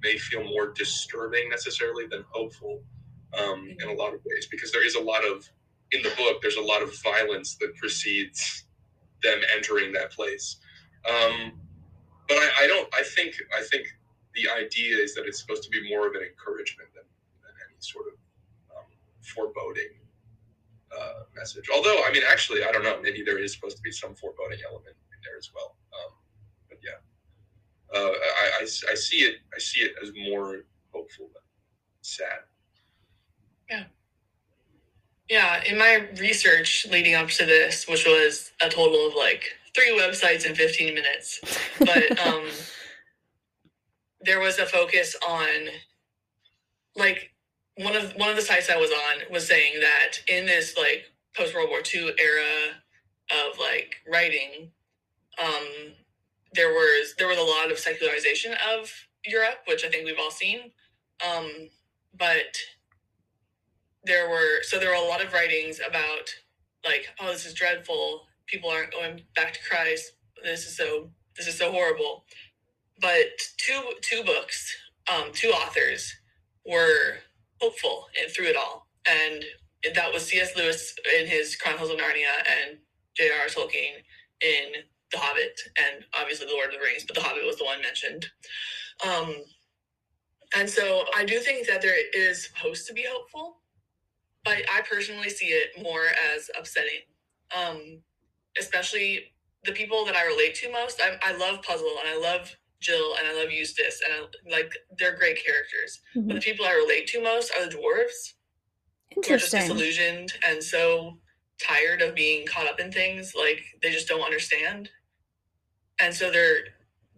[0.02, 2.82] may feel more disturbing necessarily than hopeful
[3.38, 5.48] um, in a lot of ways because there is a lot of
[5.92, 8.66] in the book there's a lot of violence that precedes
[9.24, 10.58] them entering that place
[11.08, 11.52] um,
[12.28, 13.88] but I, I don't i think i think
[14.36, 17.04] the idea is that it's supposed to be more of an encouragement than,
[17.44, 18.14] than any sort of
[18.78, 18.86] um,
[19.22, 20.00] foreboding
[20.96, 21.66] uh, message.
[21.74, 23.00] Although, I mean, actually, I don't know.
[23.02, 25.76] Maybe there is supposed to be some foreboding element in there as well.
[27.94, 29.36] Uh, I, I, I see it.
[29.56, 30.64] I see it as more
[30.94, 31.44] hopeful than
[32.02, 32.40] sad.
[33.70, 33.84] Yeah.
[35.30, 39.44] Yeah, in my research leading up to this, which was a total of like
[39.76, 41.40] three websites in 15 minutes,
[41.80, 42.46] but um,
[44.22, 45.70] there was a focus on
[46.96, 47.32] like
[47.78, 51.06] one of one of the sites I was on was saying that in this like
[51.36, 52.76] post World War II era
[53.32, 54.72] of like writing,
[55.42, 55.94] um,
[56.54, 58.92] there was there was a lot of secularization of
[59.26, 60.72] Europe, which I think we've all seen,
[61.28, 61.70] um,
[62.18, 62.58] but
[64.06, 66.30] there were so there were a lot of writings about
[66.86, 68.24] like oh this is dreadful.
[68.48, 70.14] People aren't going back to christ.
[70.44, 72.26] This is so this is so horrible.
[73.02, 73.28] But
[73.58, 74.76] two two books
[75.12, 76.14] um two authors
[76.66, 77.18] were
[77.62, 78.88] hopeful in, through it all.
[79.10, 79.46] And
[79.96, 82.80] that was cs lewis in his chronicles of narnia and
[83.18, 84.04] j.r.r tolkien
[84.42, 87.66] in the hobbit and obviously the lord of the rings but the hobbit was the
[87.66, 88.28] one mentioned
[89.08, 89.36] um
[90.56, 93.58] and so i do think that there is supposed to be hopeful
[94.46, 97.02] but I personally see it more as upsetting.
[97.56, 98.02] Um,
[98.60, 99.34] especially
[99.66, 101.02] the people that I relate to most.
[101.02, 104.74] I, I love Puzzle and I love Jill and I love Eustace and I, like
[104.98, 106.02] they're great characters.
[106.28, 108.34] But the people I relate to most are the dwarves.
[109.16, 111.18] Who are just disillusioned and so
[111.62, 114.90] tired of being caught up in things like they just don't understand.
[116.02, 116.60] And so they're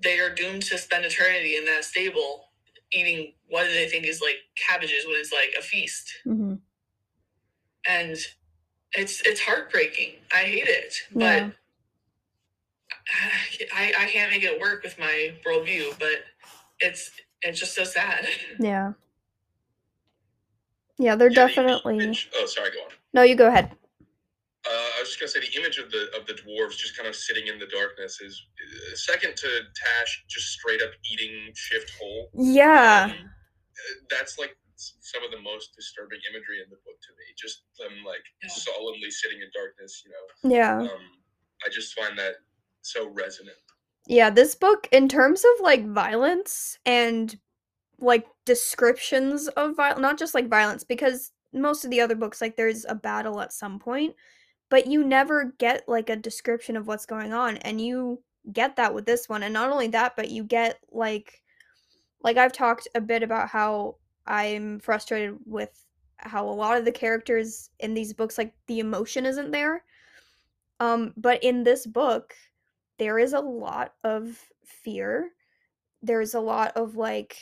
[0.03, 2.45] they are doomed to spend eternity in that stable
[2.91, 4.35] eating what they think is like
[4.67, 6.55] cabbages when it's like a feast hmm
[7.87, 8.17] and
[8.93, 10.13] it's it's heartbreaking.
[10.33, 11.49] I hate it, Yeah.
[11.49, 11.55] but
[13.75, 15.97] I I can't make it work with my worldview.
[15.99, 16.23] But
[16.79, 17.11] it's
[17.41, 18.27] it's just so sad.
[18.59, 18.93] Yeah.
[20.99, 22.03] Yeah, they're Yeah, the definitely.
[22.05, 22.71] image- Oh, sorry.
[22.71, 22.91] Go on.
[23.13, 23.71] No, you go ahead.
[24.67, 27.09] Uh, I was just gonna say the image of the of the dwarves just kind
[27.09, 31.91] of sitting in the darkness is uh, second to Tash just straight up eating Shift
[31.99, 32.29] whole.
[32.35, 33.09] Yeah.
[33.09, 37.25] Um, uh, that's like some of the most disturbing imagery in the book to me.
[37.37, 38.49] Just them like Yeah.
[38.49, 40.03] solemnly sitting in darkness.
[40.05, 40.77] You know, Yeah.
[40.91, 41.01] um,
[41.65, 42.35] I just find that
[42.81, 43.57] so resonant.
[44.07, 47.35] Yeah, this book, in terms of like violence and
[47.99, 52.55] like descriptions of violence, not just like violence, because most of the other books, like
[52.55, 54.15] there's a battle at some point,
[54.71, 57.57] but you never get like a description of what's going on.
[57.57, 59.43] And you get that with this one.
[59.43, 61.43] And not only that, but you get like,
[62.23, 66.91] like I've talked a bit about how I'm frustrated with how a lot of the
[66.91, 69.83] characters in these books, like the emotion isn't there.
[70.79, 72.33] Um, but in this book,
[72.97, 75.31] there is a lot of fear.
[76.01, 77.35] There's a lot of like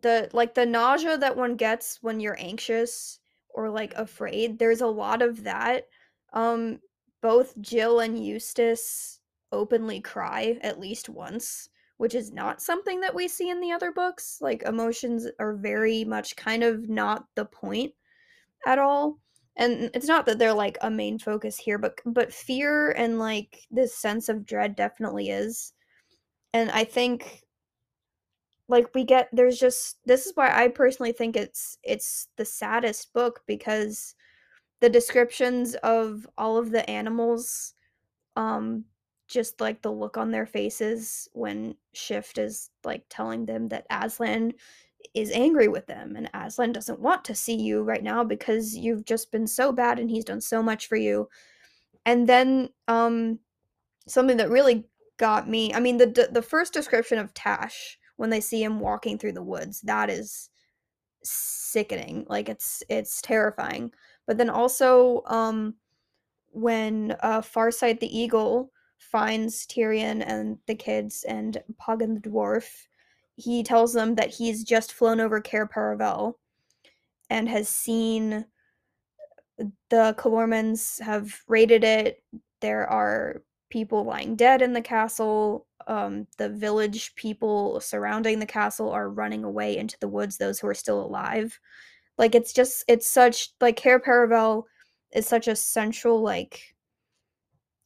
[0.00, 3.18] the like the nausea that one gets when you're anxious
[3.54, 4.58] or like afraid.
[4.58, 5.84] There's a lot of that.
[6.32, 6.80] Um
[7.22, 9.20] both Jill and Eustace
[9.52, 13.92] openly cry at least once, which is not something that we see in the other
[13.92, 14.38] books.
[14.40, 17.92] Like emotions are very much kind of not the point
[18.66, 19.18] at all
[19.56, 23.60] and it's not that they're like a main focus here but but fear and like
[23.70, 25.72] this sense of dread definitely is
[26.52, 27.42] and i think
[28.70, 33.12] like we get there's just this is why i personally think it's it's the saddest
[33.12, 34.14] book because
[34.80, 37.74] the descriptions of all of the animals
[38.36, 38.84] um
[39.28, 44.52] just like the look on their faces when shift is like telling them that aslan
[45.14, 49.04] is angry with them and Aslan doesn't want to see you right now because you've
[49.04, 51.28] just been so bad and he's done so much for you.
[52.06, 53.38] And then um
[54.06, 54.86] something that really
[55.18, 59.16] got me, I mean the the, first description of Tash when they see him walking
[59.16, 60.50] through the woods, that is
[61.24, 62.26] sickening.
[62.28, 63.92] Like it's it's terrifying.
[64.26, 65.76] But then also um
[66.50, 72.68] when uh Farsight the eagle finds Tirian and the kids and Poggin the dwarf
[73.36, 76.34] he tells them that he's just flown over Cair Paravel
[77.30, 78.44] and has seen
[79.88, 82.22] the Calormans have raided it.
[82.60, 85.66] There are people lying dead in the castle.
[85.86, 90.68] Um, the village people surrounding the castle are running away into the woods, those who
[90.68, 91.58] are still alive.
[92.18, 94.64] Like it's just it's such like Cair Paravel
[95.12, 96.74] is such a central like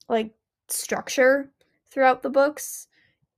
[0.08, 0.34] like
[0.68, 1.52] structure
[1.90, 2.88] throughout the books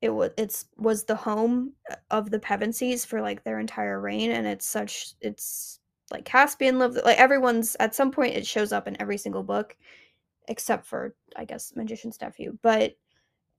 [0.02, 4.30] it was it's was the home uh, of the Pevensies for like their entire reign,
[4.30, 5.80] and it's such it's
[6.10, 9.76] like Caspian lived like everyone's at some point it shows up in every single book,
[10.48, 12.58] except for I guess Magician's Nephew.
[12.62, 12.96] But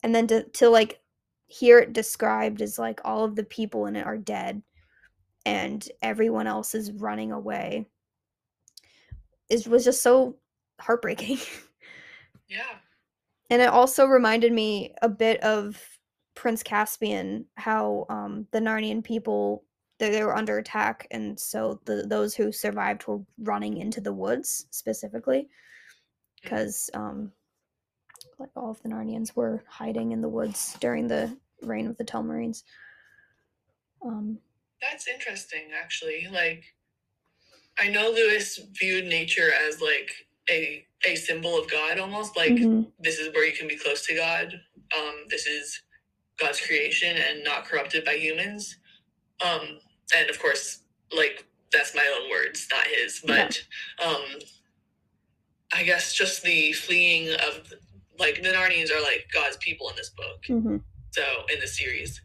[0.03, 1.01] and then to to like
[1.47, 4.61] hear it described as like all of the people in it are dead,
[5.45, 7.85] and everyone else is running away.
[9.49, 10.37] It was just so
[10.79, 11.39] heartbreaking.
[12.49, 12.77] Yeah.
[13.49, 15.83] and it also reminded me a bit of
[16.33, 19.65] Prince Caspian, how um, the Narnian people
[19.99, 24.13] they, they were under attack, and so the those who survived were running into the
[24.13, 25.49] woods specifically,
[26.41, 27.31] because um,
[28.39, 32.05] like all of the Narnians were hiding in the woods during the reign of the
[32.05, 32.63] Telmarines.
[34.05, 34.37] Um,
[34.81, 36.27] That's interesting, actually.
[36.31, 36.63] Like,
[37.79, 40.11] I know Lewis viewed nature as like
[40.49, 44.05] a a symbol of God, almost like mhm, this is where you can be close
[44.07, 44.53] to God.
[44.97, 45.81] Um, this is
[46.39, 48.77] God's creation and not corrupted by humans.
[49.45, 49.79] Um,
[50.15, 50.81] and of course,
[51.15, 53.21] like that's my own words, not his.
[53.25, 53.61] But
[54.03, 54.23] um,
[55.73, 57.73] I guess just the fleeing of
[58.19, 60.43] like the Narnians are like God's people in this book.
[60.47, 60.81] mhm.
[61.11, 62.21] So in the series,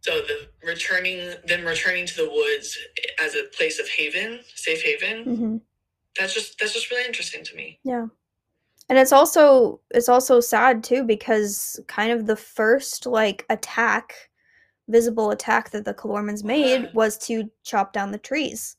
[0.00, 2.78] so the returning them returning to the woods
[3.20, 5.24] as a place of haven, safe haven.
[5.24, 5.60] Mhm.
[6.18, 7.80] That's just that's just really interesting to me.
[7.84, 8.06] Yeah.
[8.88, 14.30] And it's also it's also sad too because kind of the first like attack,
[14.88, 18.76] visible attack that the Calormans made was to chop down the trees.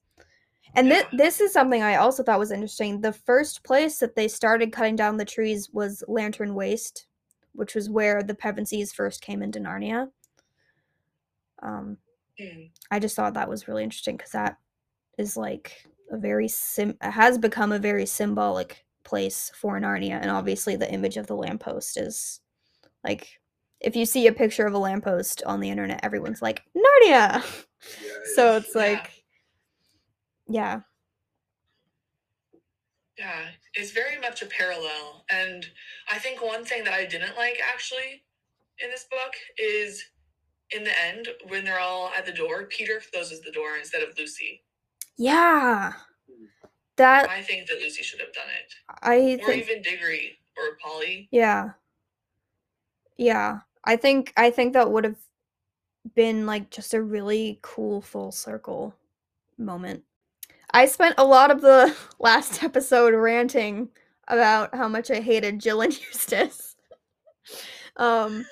[0.75, 1.03] And Yeah.
[1.13, 3.01] this is something I also thought was interesting.
[3.01, 7.07] The first place that they started cutting down the trees was Lantern Waste,
[7.53, 10.09] which was where the Pevensies first came into Narnia.
[11.61, 11.97] Um,
[12.39, 12.67] Hmm.
[12.89, 14.57] I just thought that was really interesting because that
[15.17, 20.77] is like a very sim has become a very symbolic place for Narnia, and obviously
[20.77, 22.39] the image of the lamppost is
[23.03, 23.41] like
[23.81, 27.05] if you see a picture of a lamppost on the internet, everyone's like Narnia.
[27.07, 27.41] Yeah,
[28.35, 28.81] so it's Yeah.
[28.81, 29.18] like,
[30.49, 30.81] yeah,
[33.17, 35.25] Yeah, it's very much a parallel.
[35.29, 35.65] And
[36.11, 38.23] I think one thing that I didn't like actually
[38.79, 40.03] in this book is
[40.71, 44.17] in the end, when they're all at the door, Peter closes the door instead of
[44.17, 44.63] Lucy.
[45.17, 45.93] yeah.
[46.97, 50.77] that I think that Lucy should have done it, I or think even Diggory or
[50.81, 51.27] Polly.
[51.31, 51.71] yeah.
[53.17, 53.59] Yeah.
[53.85, 55.17] I think I think that would have
[56.15, 58.95] been like just a really cool full circle
[59.57, 60.03] moment.
[60.71, 63.89] I spent a lot of the last episode ranting
[64.27, 66.75] about how much I hated Jill and Eustace.
[67.97, 68.45] um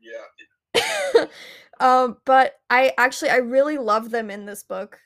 [0.00, 1.26] Yeah.
[1.80, 4.98] um but I actually I really love them in this book.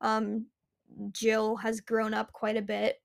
[0.00, 0.46] Um
[1.12, 3.00] Jill has grown up quite a bit.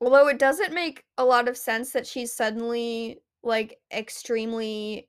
[0.00, 5.08] Although it doesn't make a lot of sense that she's suddenly like extremely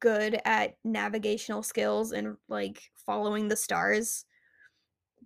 [0.00, 4.24] good at navigational skills and like following the stars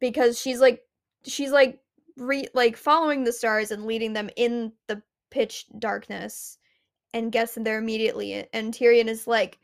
[0.01, 0.83] because she's like
[1.25, 1.79] she's like
[2.17, 6.59] re- like following the stars and leading them in the pitch darkness
[7.15, 9.59] and gets them there immediately and Tirian is like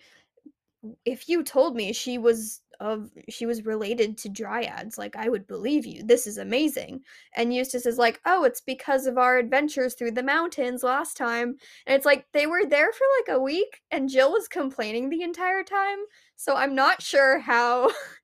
[1.05, 5.47] if you told me she was of she was related to dryads like I would
[5.47, 6.03] believe you.
[6.03, 7.01] This is amazing.
[7.34, 11.57] And Eustace is like oh it's because of our adventures through the mountains last time.
[11.87, 15.22] And it's like they were there for like a week and Jill was complaining the
[15.22, 15.99] entire time.
[16.37, 17.91] So I'm not sure how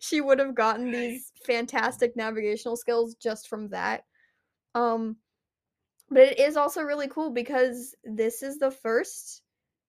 [0.00, 4.04] she would have gotten these fantastic navigational skills just from that
[4.74, 5.16] um
[6.08, 9.42] but it is also really cool because this is the first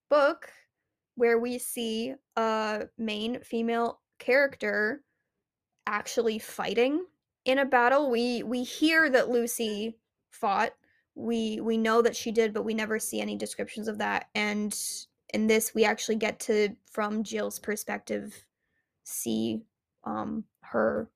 [0.10, 0.50] book
[1.16, 5.04] where we see a main female character
[5.86, 7.06] actually fighting
[7.46, 8.10] in a battle.
[8.10, 9.98] We we hear that Lucy
[10.32, 10.74] fought.
[11.16, 14.28] We we know that she did, but we never see any descriptions of that.
[14.36, 14.78] And
[15.34, 18.46] in this we actually get to from Jill's perspective
[19.04, 19.62] see
[20.08, 21.10] um her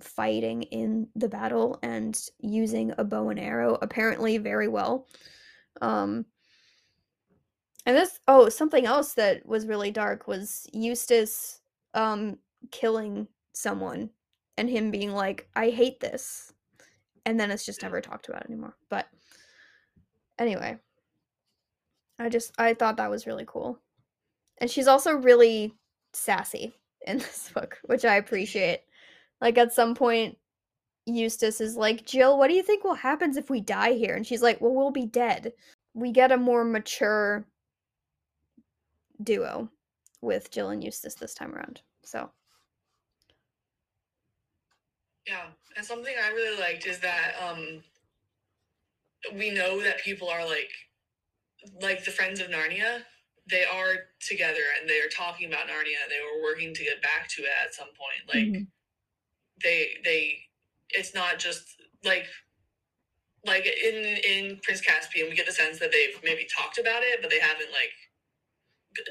[0.00, 5.06] fighting in the battle and using a bow and arrow apparently very well.
[5.80, 6.26] Um
[7.86, 11.60] and this oh, something else that was really dark was Eustace
[11.94, 12.38] um
[12.70, 14.10] killing someone
[14.58, 16.52] and him being like, I hate this.
[17.26, 18.76] And then it's just never talked about anymore.
[18.90, 19.06] But
[20.38, 20.78] anyway.
[22.18, 23.78] I just I thought that was really cool.
[24.58, 25.74] And she's also really
[26.12, 26.74] sassy
[27.06, 28.82] in this book, which I appreciate.
[29.40, 30.36] Like at some point
[31.06, 34.26] Eustace is like, "Jill, what do you think will happen if we die here?" And
[34.26, 35.52] she's like, "Well, we'll be dead."
[35.94, 37.46] We get a more mature
[39.22, 39.70] duo
[40.20, 41.82] with Jill and Eustace this time around.
[42.04, 42.30] So,
[45.26, 45.46] Yeah,
[45.76, 47.82] and something I really liked is that um
[49.34, 50.70] we know that people are like
[51.80, 53.02] like the friends of Narnia.
[53.50, 56.08] They are together and they are talking about Narnia.
[56.08, 58.28] They were working to get back to it at some point.
[58.28, 58.68] Like Mhm.
[59.62, 60.48] they they
[60.90, 62.26] it's not just like
[63.44, 67.20] like in in Prince Caspian we get the sense that they've maybe talked about it,
[67.22, 67.92] but they haven't like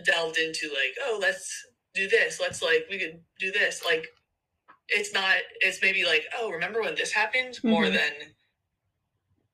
[0.06, 2.40] delved into like, oh, let's do this.
[2.40, 3.84] Let's like we could do this.
[3.86, 4.08] Like
[4.90, 7.94] it's not it's maybe like, oh, remember when this happened more Mhm.
[7.94, 8.36] than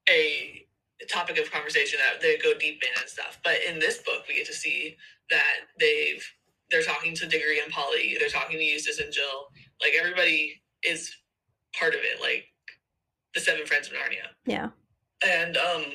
[0.10, 0.65] a
[1.10, 3.40] topic of conversation that they go deep in and stuff.
[3.44, 4.98] But in this book, we get to see
[5.30, 6.26] that they've
[6.72, 8.18] they're talking to Diggory and Polly.
[8.20, 9.48] They're talking to Eustace and Jill.
[9.82, 11.16] Like everybody is
[11.78, 12.22] part of it.
[12.22, 12.46] Like
[13.36, 14.28] the seven friends of Narnia.
[14.46, 14.70] yeah.
[15.26, 15.86] And um,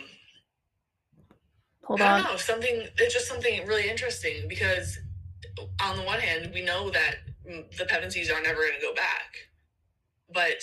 [1.84, 2.22] Hold I on.
[2.22, 2.86] don't know something.
[2.98, 4.98] It's just something really interesting because
[5.82, 9.34] on the one hand, we know that the Pevensies are never going to go back,
[10.32, 10.62] but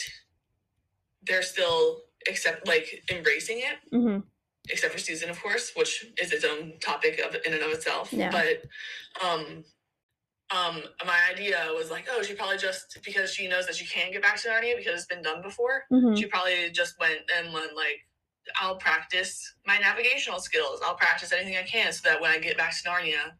[1.27, 4.19] they're still accept like embracing it hmm
[4.69, 8.11] except for Susan, of course, which is its own topic of in and of itself.
[8.11, 8.29] Yeah.
[8.31, 8.63] But
[9.25, 9.63] um,
[10.49, 14.11] um, my idea was like, oh, she probably just because she knows that she can
[14.11, 15.83] get back to Narnia because it's been done before.
[15.89, 17.99] hmm She probably just went and went like,
[18.61, 20.79] I'll practice my navigational skills.
[20.85, 23.33] I'll practice anything I can so that when I get back to Narnia,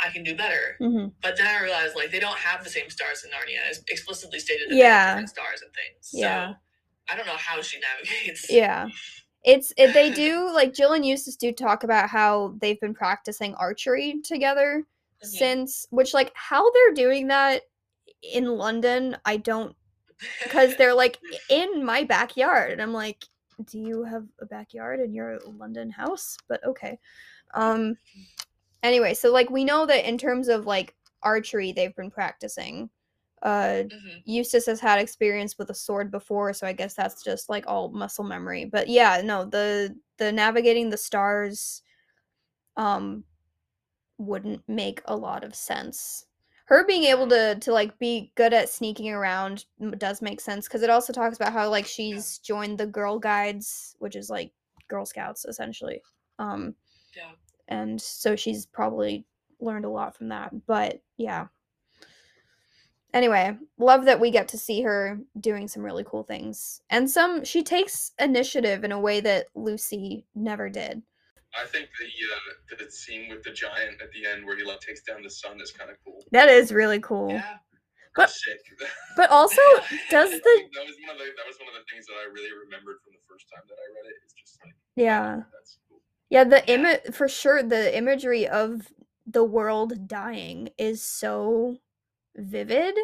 [0.00, 0.76] I can do better.
[0.78, 3.58] hmm But then I realized like they don't have the same stars in Narnia.
[3.70, 4.84] It's explicitly stated that Yeah.
[4.84, 6.10] they have different stars and things.
[6.12, 6.50] Yeah.
[6.50, 6.54] So
[7.10, 8.50] I don't know how she navigates.
[8.50, 8.88] Yeah.
[9.44, 13.54] It's it, they do like Jill and Eustace do talk about how they've been practicing
[13.54, 14.84] archery together
[15.22, 15.26] Mhm.
[15.26, 17.62] since which like how they're doing that
[18.22, 19.74] in London, I don't
[20.42, 21.18] because they're like
[21.50, 23.24] in my backyard and i'm like
[23.66, 26.98] do you have a backyard in your london house but okay
[27.54, 27.96] um
[28.82, 32.88] anyway so like we know that in terms of like archery they've been practicing
[33.46, 34.22] uh Mhm.
[34.26, 37.90] eustace has had experience with a sword before so i guess that's just like all
[37.92, 38.66] muscle memory.
[38.66, 41.82] But yeah no the the navigating the stars
[42.76, 43.24] um
[44.18, 46.26] wouldn't make a lot of sense.
[46.66, 49.66] Her being able to to like be good at sneaking around
[49.98, 53.94] does make sense because it also talks about how like she's joined the girl guides
[54.00, 54.52] which is like
[54.88, 56.02] girl scouts essentially
[56.40, 56.74] um
[57.16, 57.32] Yeah.
[57.68, 59.26] and so she's probably
[59.60, 61.48] learned a lot from that but yeah
[63.16, 66.80] anyway, love that we get to see her doing some really cool things.
[66.90, 71.02] And some she takes initiative in a way that Lucy never did.
[71.58, 74.80] I think the uh, the scene with the giant at the end where he like
[74.80, 76.22] takes down the sun is kind of cool.
[76.32, 77.30] That is really cool.
[77.30, 77.56] Yeah.
[78.14, 78.58] But- sick.
[79.16, 79.62] But also
[80.10, 80.38] does the
[80.74, 82.96] that was one of the that was one of the things that I really remembered
[83.02, 84.16] from the first time that I read it.
[84.24, 85.42] It's just like yeah.
[85.52, 86.00] that's cool.
[86.28, 86.74] Yeah, the Yeah.
[86.74, 88.88] image for sure the imagery of
[89.26, 91.78] the world dying is so
[92.36, 92.94] vivid.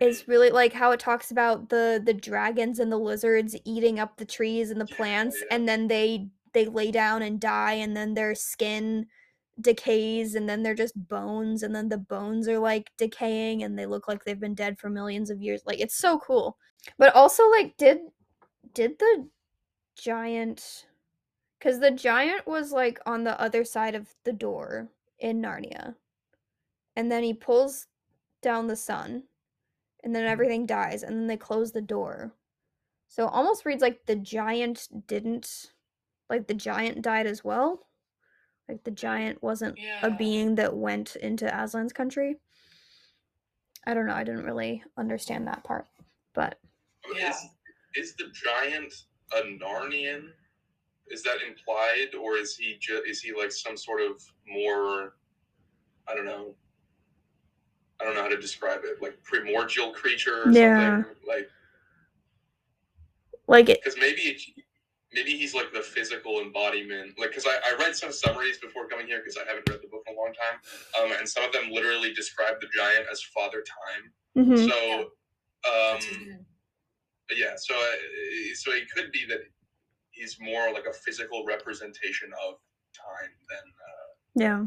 [0.00, 0.30] is mm-hmm.
[0.30, 4.24] really like how it talks about the the dragons and the lizards eating up the
[4.24, 8.34] trees and the plants and then they they lay down and die and then their
[8.34, 9.06] skin
[9.60, 13.86] decays and then they're just bones and then the bones are like decaying and they
[13.86, 15.62] look like they've been dead for millions of years.
[15.66, 16.56] Like it's so cool.
[16.98, 17.98] But also like did
[18.74, 19.28] did the
[19.96, 20.86] giant
[21.60, 25.94] cuz the giant was like on the other side of the door in Narnia.
[27.00, 27.86] And then he pulls
[28.42, 29.22] down the sun
[30.04, 30.32] and then mm-hmm.
[30.32, 32.34] everything dies and then they close the door.
[33.08, 35.70] So it almost reads like the giant didn't
[36.28, 37.86] like the giant died as well.
[38.68, 42.36] Like the giant wasn't a being that went into Aslan's country.
[43.86, 45.86] I don't know, I didn't really understand that part.
[46.34, 46.58] But
[47.16, 47.30] Yeah.
[47.30, 47.48] Is,
[47.94, 48.92] is the giant
[49.32, 50.28] a Narnian?
[51.08, 55.14] Is that implied, or is he ju- is he like some sort of more?
[56.06, 56.54] I don't know.
[58.00, 59.02] I don't know how to describe it.
[59.02, 61.02] Like primordial creature or Yeah.
[61.02, 61.16] something.
[61.26, 61.48] Like
[63.46, 64.40] like it because maybe it,
[65.12, 67.18] maybe he's like the physical embodiment.
[67.18, 69.88] Like because I, I read some summaries before coming here because I haven't read the
[69.88, 70.60] book in a long time.
[71.02, 74.46] Um, and some of them literally describe the giant as Father Time.
[74.46, 74.68] mhm.
[74.68, 75.00] So,
[75.68, 75.98] um,
[77.36, 77.54] yeah.
[77.56, 79.40] So uh, so it could be that
[80.10, 82.54] he's more like a physical representation of
[82.94, 84.66] time than uh, yeah.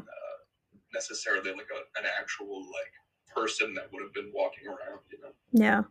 [0.94, 2.94] necessarily like a, an actual like
[3.36, 5.00] person that would have been walking around.
[5.12, 5.30] You know.
[5.52, 5.84] Yeah.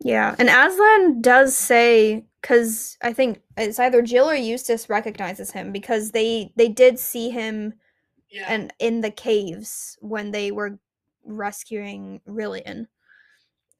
[0.00, 5.72] Yeah, and Aslan does say because I think it's either Jill or Eustace recognizes him
[5.72, 7.74] because they they did see him
[8.30, 8.46] Yeah.
[8.48, 10.78] and in the caves when they were
[11.24, 12.86] rescuing Rilian.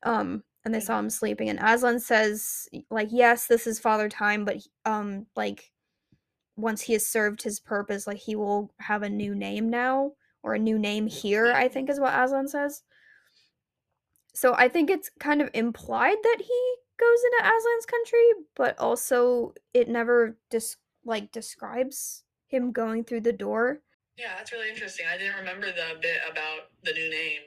[0.03, 4.45] Um, and they saw him sleeping, and Aslan says like, "Yes, this is Father Time,
[4.45, 5.71] but um, like
[6.57, 10.13] once he has served his purpose, like he will have a new name now
[10.43, 12.83] or a new name here." I think is what Aslan says.
[14.35, 19.53] So I think it's kind of implied that he goes into Aslan's country, but also
[19.75, 23.83] it never dis- like describes him going through the door.
[24.17, 25.07] yeah, that's really interesting.
[25.07, 27.43] I didn't remember the bit about the new name.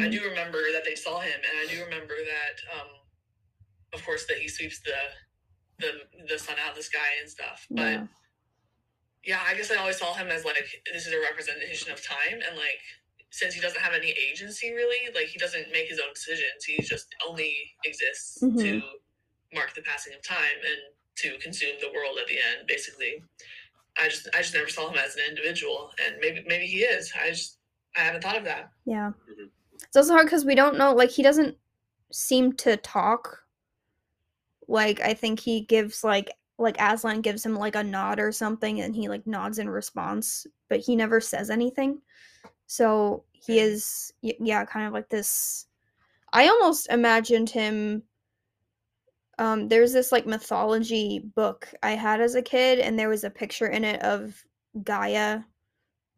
[0.00, 0.10] I Mhm.
[0.10, 2.88] do remember that they saw him, and I do remember that, um,
[3.92, 4.96] of course, that he sweeps the
[5.78, 7.64] the the sun out of the sky and stuff.
[7.70, 8.06] But Yeah.
[9.24, 12.40] Yeah, I guess I always saw him as like this is a representation of time,
[12.46, 12.80] and like
[13.30, 16.64] since he doesn't have any agency really, like he doesn't make his own decisions.
[16.66, 17.54] He just only
[17.84, 18.58] exists Mhm.
[18.62, 18.82] to
[19.52, 23.22] mark the passing of time and to consume the world at the end, basically.
[23.98, 27.12] I just I just never saw him as an individual, and maybe maybe he is.
[27.20, 27.58] I just
[27.96, 28.70] I haven't thought of that.
[28.84, 29.12] Yeah.
[29.28, 29.50] Mhm.
[29.82, 30.92] It's also hard because we don't know.
[30.94, 31.56] Like he doesn't
[32.12, 33.44] seem to talk.
[34.68, 36.30] Like I think he gives like
[36.60, 40.46] like Aslan gives him like a nod or something, and he like nods in response,
[40.68, 42.00] but he never says anything.
[42.66, 43.62] So he Mm.
[43.62, 45.66] is yeah, kind of like this.
[46.32, 48.04] I almost imagined him.
[49.38, 53.30] Um, there's this like mythology book I had as a kid, and there was a
[53.30, 54.44] picture in it of
[54.84, 55.42] Gaia,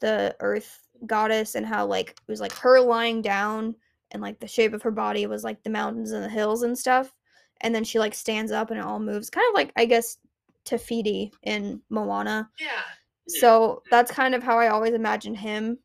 [0.00, 3.76] the earth goddess, and how like it was like her lying down,
[4.10, 6.76] and like the shape of her body was like the mountains and the hills and
[6.78, 7.14] stuff.
[7.62, 10.18] And then she like stands up and it all moves, kind of like I guess
[10.64, 12.50] Te Fiti in Moana.
[12.60, 12.82] Yeah.
[13.28, 15.78] So that's kind of how I always imagine him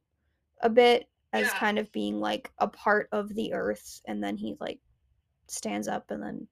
[0.61, 1.59] a bit as Yeah.
[1.59, 4.79] kind of being like a part of the earth and then he like
[5.47, 6.47] stands up and then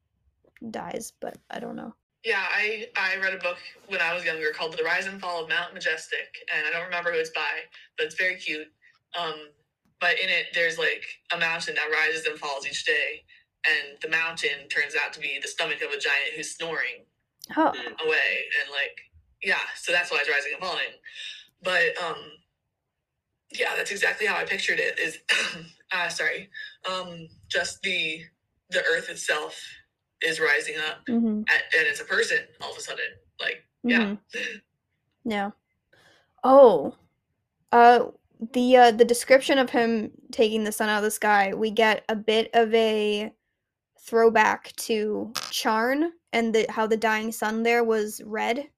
[0.72, 1.94] dies, but I don't know.
[2.24, 3.58] Yeah, I I read a book
[3.88, 6.86] when I was younger called The Rise and Fall of Mount Majestic, and I don't
[6.86, 7.62] remember who it's by,
[7.98, 8.68] but it's very cute.
[9.18, 9.50] Um,
[10.00, 13.24] but in it, there's like a mountain that rises and falls each day,
[13.68, 17.06] and the mountain turns out to be the stomach of a giant who's snoring
[17.56, 17.70] Oh,
[18.06, 18.98] away, and like
[19.44, 20.94] yeah, so that's why it's rising and falling.
[21.64, 22.18] But um,
[23.52, 25.00] yeah, that's exactly how I pictured it.
[25.00, 25.20] Is
[25.92, 26.50] uh, sorry,
[26.90, 28.22] um, just the
[28.72, 29.62] the earth itself
[30.22, 33.06] is rising up hmm and, and it's a person all of a sudden.
[33.40, 34.16] Like, yeah,
[35.26, 35.52] Yeah.
[36.44, 36.96] Oh.
[37.72, 38.06] Uh
[38.54, 42.06] the uh the description of him taking the sun out of the sky, we get
[42.08, 43.34] a bit of a
[44.00, 48.70] throwback to Charn and the how the dying sun there was red.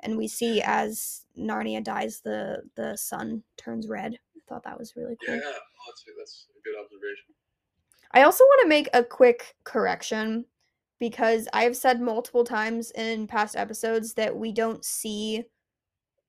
[0.00, 4.14] And we see as Narnia dies the the sun turns red.
[4.14, 5.36] I thought that was really cool.
[5.36, 5.40] Yeah.
[5.42, 7.34] that's that's a good observation.
[8.12, 10.46] I also want to make a quick correction
[10.98, 15.44] because I've said multiple times in past episodes that we don't see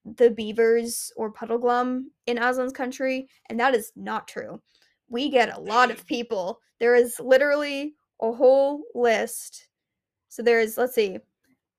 [0.03, 4.61] the beavers or puddleglum in Aslan's country, and that is not true.
[5.10, 6.60] We get a lot of people.
[6.80, 9.66] There is literally a whole list.
[10.38, 11.18] So there's, let's see,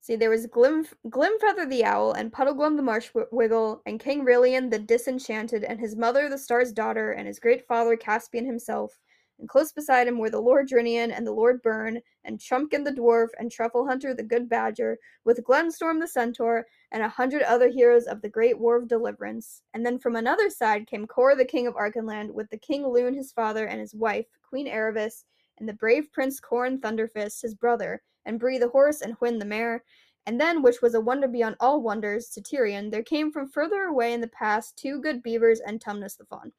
[0.00, 4.68] see, there was Glim Glimfeather the owl, and Puddleglum the marsh wiggle, and King Rilian
[4.68, 8.98] the disenchanted, and his mother the star's daughter, and his great father Caspian himself,
[9.38, 12.90] and close beside him were the Lord Drinian and the Lord Bern, and Trumpkin the
[12.90, 17.68] dwarf, and Truffle Hunter the good badger, with Glenstorm the centaur, and a hundred other
[17.68, 19.62] heroes of the great war of deliverance.
[19.72, 23.14] And then from another side came Cor the king of Archenland, with the King Lune
[23.14, 25.22] his father, and his wife, Queen Aravis,
[25.58, 29.44] and the brave Prince Corin Thunderfist his brother, and Bree the horse, and Hwin the
[29.44, 29.84] mare.
[30.26, 33.84] And then, which was a wonder beyond all wonders to Tirian, there came from further
[33.84, 36.52] away in the past two good beavers and Tumnus the faun.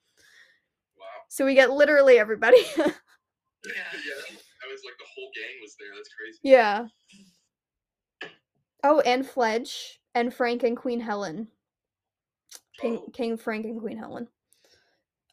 [0.98, 1.06] Wow.
[1.30, 2.58] So we get literally everybody.
[2.78, 5.90] yeah, that was like the whole gang was there.
[5.96, 6.40] That's crazy.
[6.44, 6.88] yeah.
[8.84, 11.48] Oh, and Fledge and Frank and Queen Helen.
[12.80, 13.10] King, Oh.
[13.12, 14.28] King Frank and Queen Helen.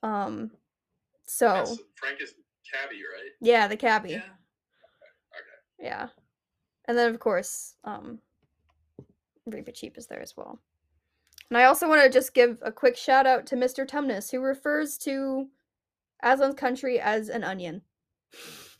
[0.02, 0.50] Um
[1.26, 2.34] so That's- Frank is
[2.72, 3.30] cabbie, right?
[3.40, 4.10] yeah, the cabbie.
[4.12, 4.22] Yeah.
[5.86, 6.08] Yeah.
[6.88, 8.18] And then of course, um
[9.48, 10.58] Reepicheep is there as well.
[11.48, 13.86] And I also want to just give a quick shout out to Mr.
[13.88, 15.46] Tumnus, who refers to
[16.24, 17.82] Aslan's country as an onion.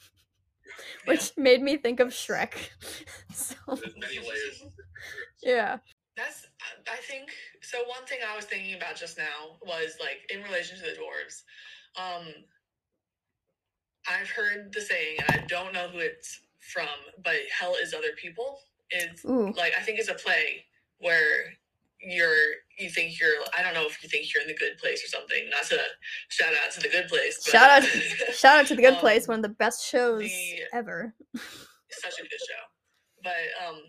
[1.05, 2.55] Which made me think of Shrek.
[3.33, 3.55] so
[5.45, 5.78] yeah.
[6.16, 7.31] That's, I- I think,
[7.62, 10.97] so one thing I was thinking about just now was like in relation to the
[10.99, 11.45] dwarves.
[11.97, 12.27] Um,
[14.09, 16.41] I've heard the saying, and I don't know who it's
[16.72, 16.88] from,
[17.22, 18.59] but hell is other people.
[18.90, 19.52] It's Ooh.
[19.56, 20.64] like, I think it's a play
[20.98, 21.52] where
[22.01, 22.36] you're,
[22.78, 25.09] you think you're, I don't know if you think you're in the good place or
[25.09, 25.48] something.
[25.51, 25.78] Not to
[26.28, 27.43] shout out to the good place.
[27.44, 27.82] But, Shout out
[28.34, 31.14] shout out to the Good Um, Place, one of the best shows the- ever.
[31.90, 32.62] such a good show.
[33.22, 33.80] But um,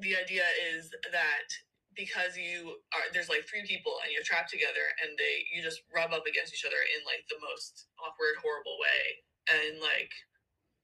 [0.00, 0.44] the idea
[0.76, 1.48] is that
[1.96, 5.80] because you are there's like three people and you're trapped together and they you just
[5.88, 9.02] rub up against each other in like the most awkward, horrible way,
[9.48, 10.12] and like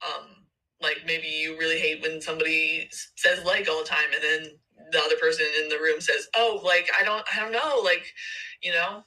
[0.02, 0.48] um
[0.82, 4.52] like maybe you really hate when somebody says like all the time and then
[4.90, 8.04] the other person in the room says oh like i don't i don't know like
[8.62, 9.04] you know?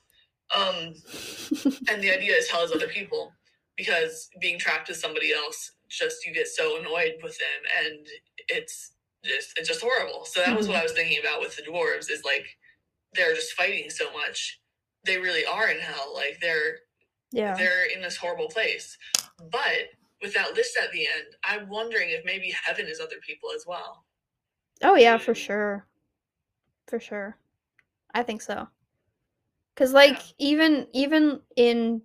[0.55, 0.75] Um
[1.89, 3.31] and the idea is hell is other people
[3.75, 8.05] because being trapped with somebody else just you get so annoyed with them and
[8.49, 8.91] it's
[9.23, 10.25] just it's just horrible.
[10.25, 12.45] So that was what i was thinking about with the dwarves is like
[13.13, 14.59] they're just fighting so much.
[15.05, 16.77] They really are in hell like they're
[17.31, 17.55] yeah.
[17.55, 18.97] they're in this horrible place.
[19.51, 19.89] But
[20.21, 23.65] with that list at the end i'm wondering if maybe heaven is other people as
[23.67, 24.05] well
[24.83, 25.85] Oh yeah, for sure.
[26.87, 27.37] For sure.
[28.13, 28.67] I think so.
[29.75, 32.01] Cuz like even even in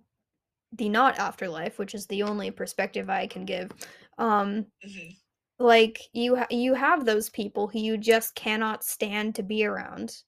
[0.73, 3.71] the not afterlife, which is the only perspective I can give,
[4.17, 5.17] um Mhm.
[5.59, 10.23] like you ha- you have those people who you just cannot stand to be around.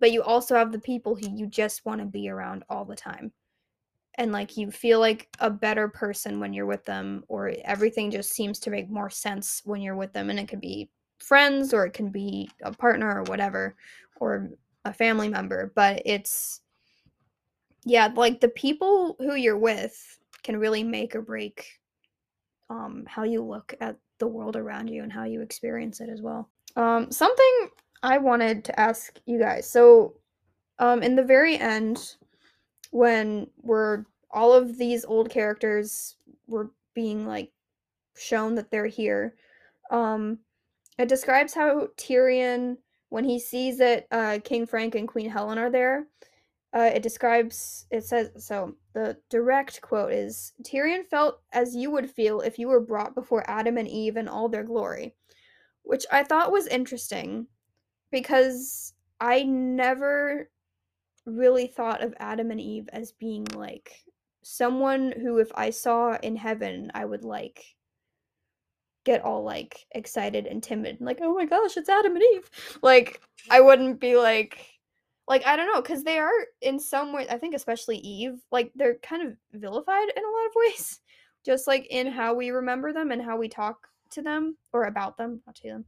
[0.00, 2.96] But you also have the people who you just want to be around all the
[2.96, 3.32] time.
[4.18, 8.32] And like you feel like a better person when you're with them or everything just
[8.32, 10.90] seems to make more sense when you're with them and it could be
[11.20, 13.76] friends or it can be a partner or whatever
[14.20, 14.50] or
[14.84, 16.60] a family member, but it's
[17.84, 21.78] yeah, like the people who you're with can really make or break
[22.70, 26.20] um how you look at the world around you and how you experience it as
[26.20, 26.50] well.
[26.76, 27.70] Um something
[28.02, 29.70] I wanted to ask you guys.
[29.70, 30.14] So
[30.78, 32.16] um in the very end
[32.90, 36.16] when we're all of these old characters
[36.46, 37.50] were being like
[38.16, 39.34] shown that they're here.
[39.90, 40.38] Um
[40.98, 42.76] it describes how Tirian
[43.08, 46.06] when he sees that uh King Frank and Queen Helen are there
[46.74, 52.10] uh, it describes it says so the direct quote is Tirian felt as you would
[52.10, 55.14] feel if you were brought before Adam and Eve in all their glory
[55.82, 57.46] which I thought was interesting
[58.10, 60.50] because I never
[61.28, 63.92] really thought of Adam and Eve as being like
[64.42, 67.64] someone who if I saw in heaven I would like
[69.04, 72.50] get all like excited and timid like oh my gosh it's Adam and Eve.
[72.82, 74.66] Like I wouldn't be like
[75.26, 78.72] like I don't know cuz they are in some way I think especially Eve like
[78.74, 81.00] they're kind of vilified in a lot of ways
[81.44, 85.16] just like in how we remember them and how we talk to them or about
[85.16, 85.84] them not to them.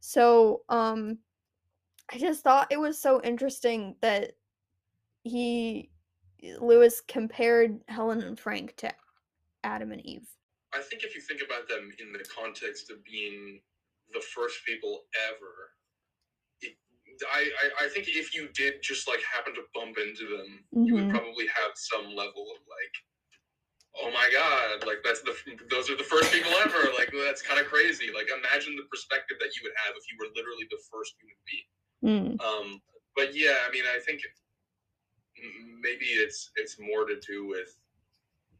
[0.00, 1.18] So um
[2.12, 4.32] I just thought it was so interesting that
[5.26, 5.90] he
[6.60, 8.92] Lewis compared Helen and Frank to
[9.64, 10.28] Adam and Eve.
[10.74, 13.60] I think if you think about them in the context of being
[14.12, 15.72] the first people ever,
[16.60, 16.76] it,
[17.32, 17.48] I,
[17.80, 21.04] I I think if you did just like happen to bump into them, you would
[21.08, 21.10] Mhm.
[21.10, 22.94] probably have some level of like
[24.02, 25.34] oh my god, like that's the
[25.70, 26.92] those are the first people ever.
[26.98, 28.12] Like that's kind of crazy.
[28.14, 31.40] Like imagine the perspective that you would have if you were literally the first human
[31.48, 31.68] being.
[32.04, 32.44] Mm.
[32.44, 32.82] Um,
[33.16, 34.20] but yeah, I mean, I think
[35.80, 37.76] maybe it's it's more to do with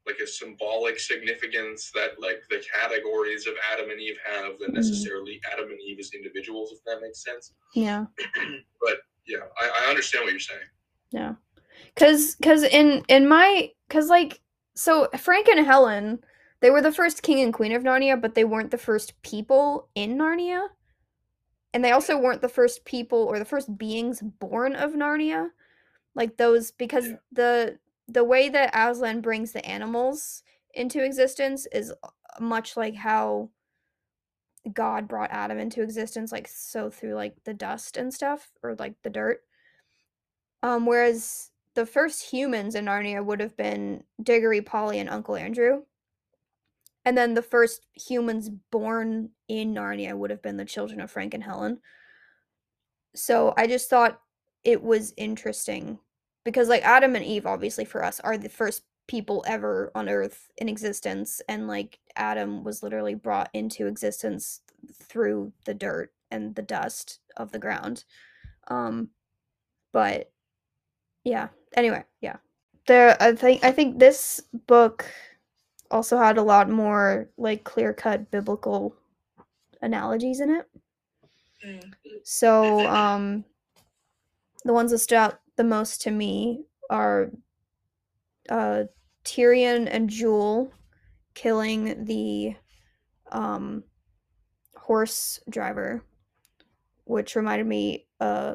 [0.07, 4.75] like a symbolic significance that like the categories of Adam and Eve have than Mhm.
[4.75, 7.53] necessarily Adam and Eve as individuals, if that makes sense.
[7.75, 8.07] Yeah.
[8.81, 10.61] but yeah, I, I understand what you're saying.
[11.11, 11.35] Yeah.
[11.97, 14.41] Cause cause in in my cause like
[14.75, 16.21] so Frank and Helen,
[16.61, 19.89] they were the first king and queen of Narnia, but they weren't the first people
[19.95, 20.69] in Narnia.
[21.75, 25.51] And they also weren't the first people or the first beings born of Narnia.
[26.17, 27.17] Like those because Yeah.
[27.31, 27.79] the
[28.09, 30.43] the way that Aslan brings the animals
[30.75, 32.09] into existence is uh,
[32.41, 33.51] much like how
[34.73, 38.95] God brought Adam into existence, like so through like the dust and stuff, or like
[39.03, 39.43] the dirt.
[40.63, 45.83] Um, whereas the first humans in Narnia would have been Diggory, Polly, and Uncle Andrew.
[47.05, 51.35] And then the first humans born in Narnia would have been the children of Frank
[51.35, 51.81] and Helen.
[53.15, 54.21] So I just thought
[54.65, 56.01] it was interesting
[56.47, 60.51] because, like, Adam and Eve, obviously, for us, are the first people ever on Earth
[60.57, 61.43] in existence.
[61.49, 64.63] And, like, Adam was literally brought into existence
[64.95, 68.05] through the dirt and the dust of the ground.
[68.69, 69.11] Um,
[69.97, 70.31] but
[71.25, 72.37] yeah anyway yeah
[72.87, 75.07] there i think i think this book
[75.91, 78.95] also had a lot more like clear cut biblical
[79.83, 80.69] analogies in it
[81.67, 81.95] Mm.
[82.23, 83.43] so um
[84.67, 87.31] the ones that stood out the most to me are
[88.49, 88.85] uh
[89.25, 90.73] tirian and jewel
[91.35, 92.55] killing the
[93.33, 93.83] um
[94.77, 96.03] horse driver
[97.05, 98.55] which reminded me uh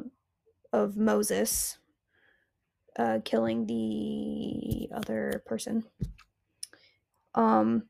[0.72, 1.78] of moses
[2.98, 5.84] uh, killing the other person.
[7.34, 7.84] Um,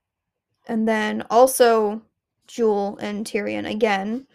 [0.67, 2.03] and then also
[2.47, 4.27] Jewel and Tirian again.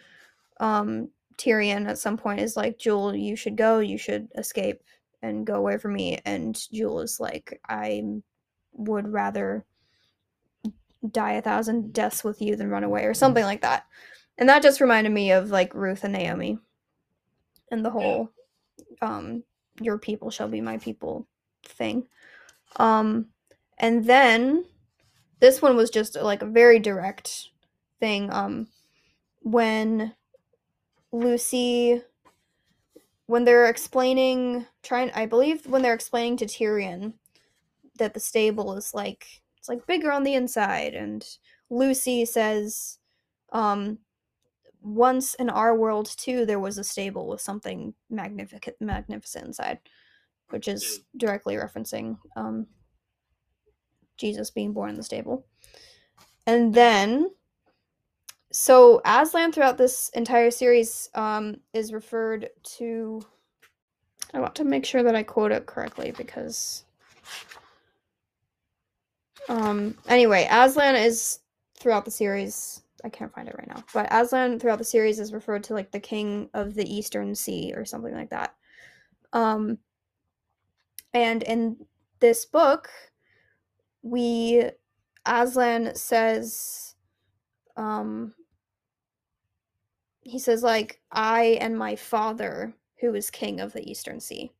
[0.59, 4.81] Um, Tirian at some point is like, Jewel, you should go, you should escape
[5.21, 6.19] and go away from me.
[6.25, 8.03] And Jewel is like, I
[8.73, 9.65] would rather
[11.11, 13.85] die a thousand deaths with you than run away, or something like that.
[14.37, 16.59] And that just reminded me of like Ruth and Naomi
[17.71, 18.29] and the whole
[19.01, 19.43] um
[19.81, 21.27] your people shall be my people
[21.63, 22.07] thing.
[22.77, 23.27] Um
[23.77, 24.65] and then
[25.39, 27.49] this one was just like a very direct
[27.99, 28.67] thing um
[29.41, 30.13] when
[31.11, 32.01] Lucy
[33.27, 37.13] when they're explaining trying I believe when they're explaining to Tirian
[37.97, 39.25] that the stable is like
[39.57, 41.25] it's like bigger on the inside and
[41.69, 42.99] Lucy says
[43.51, 43.99] um
[44.81, 49.79] once in our world too there was a stable with something magnificent magnificent inside
[50.49, 52.67] which is directly referencing um
[54.17, 55.45] jesus being born in the stable.
[56.45, 57.29] And then
[58.57, 63.21] so aslan throughout this entire series um is referred to
[64.33, 66.83] i want to make sure that i quote it correctly because
[69.47, 71.39] um anyway aslan is
[71.77, 73.83] throughout the series I can't find it right now.
[73.93, 77.71] But Aslan throughout the series is referred to like the king of the Eastern Sea
[77.75, 78.55] or something like that.
[79.33, 79.77] Um
[81.13, 81.77] and in
[82.19, 82.89] this book
[84.01, 84.71] we
[85.27, 86.95] Aslan says
[87.77, 88.33] um
[90.27, 94.51] he says like I and my father who is king of the Eastern Sea.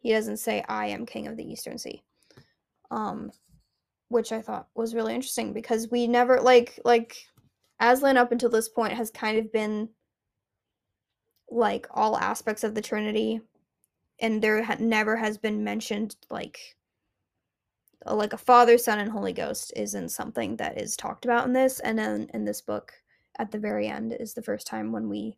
[0.00, 2.02] He doesn't say I am king of the Eastern Sea.
[2.90, 3.30] Um
[4.08, 7.16] which I thought was really interesting because we never like like
[7.80, 9.88] Aslan up until this point has kind of been
[11.50, 13.40] like all aspects of the Trinity,
[14.20, 16.76] and there ha- never has been mentioned like
[18.06, 21.78] like a Father, Son, and Holy Ghost isn't something that is talked about in this.
[21.80, 22.92] And then in this book,
[23.38, 25.36] at the very end, is the first time when we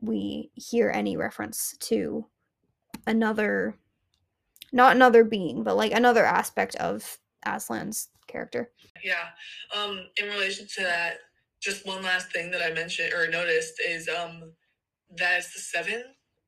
[0.00, 2.26] we hear any reference to
[3.06, 3.76] another,
[4.72, 8.70] not another being, but like another aspect of Aslan's character.
[9.04, 9.28] Yeah.
[9.76, 11.18] Um, in relation to that,
[11.60, 14.52] just one last thing that I mentioned or noticed is um
[15.16, 16.02] that is the seven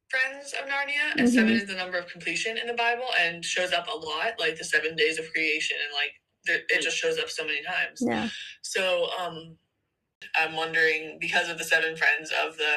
[0.09, 1.63] friends of Narnia, and seven Mhm.
[1.63, 4.65] is the number of completion in the Bible and shows up a lot, like the
[4.65, 6.13] seven days of creation, and like
[6.69, 8.03] it just shows up so many times.
[8.05, 8.29] Yeah.
[8.63, 9.57] So um
[10.37, 12.75] I'm wondering because of the seven friends of the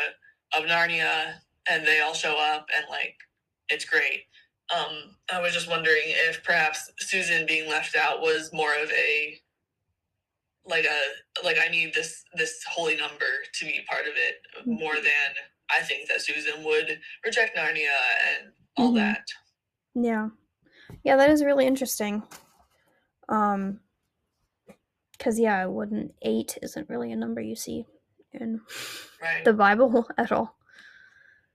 [0.58, 1.36] of Narnia
[1.70, 3.16] and they all show up and like
[3.70, 4.24] it's great.
[4.76, 9.40] Um I was just wondering if perhaps Susan being left out was more of a
[10.66, 14.96] like a like I need this this holy number to be part of it more
[14.96, 15.04] Mhm.
[15.04, 15.34] than
[15.70, 17.92] I think that Susan would reject Narnia
[18.38, 18.96] and all Mhm.
[18.98, 19.28] that.
[19.96, 20.30] Yeah.
[21.04, 22.24] Yeah, that is really interesting.
[23.30, 23.82] Um,
[25.18, 27.86] because yeah, it wouldn't eight isn't really a number you see
[28.34, 28.62] in
[29.22, 29.44] Right.
[29.46, 30.56] the Bible at all.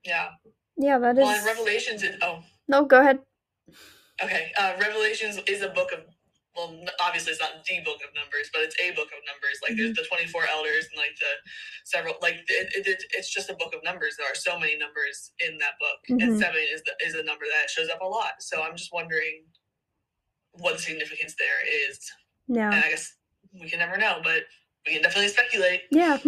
[0.04, 0.30] yeah.
[0.76, 1.22] Yeah, that is.
[1.24, 3.18] Well, in Revelations, is, oh, no, go ahead.
[4.22, 4.50] okay.
[4.58, 6.00] Uh, Revelations is a book of.
[6.56, 9.56] Well, obviously it's not the book of numbers, but it's a book of numbers.
[9.66, 11.32] Like there's the 24 elders and like the
[11.84, 12.14] several.
[12.20, 14.16] Like it, it, it's just a book of numbers.
[14.18, 16.22] There are so many numbers in that book, Mhm.
[16.22, 18.40] and seven is the, is a number that shows up a lot.
[18.40, 19.44] So I'm just wondering
[20.52, 21.98] what the significance there is.
[22.48, 22.70] Yeah.
[22.72, 23.14] And I guess
[23.58, 24.42] we can never know, but
[24.86, 25.82] we can definitely speculate.
[25.90, 26.18] Yeah.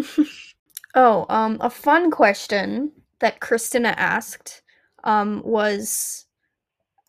[0.94, 4.62] oh, um, a fun question that Krystyna asked
[5.04, 6.26] um, was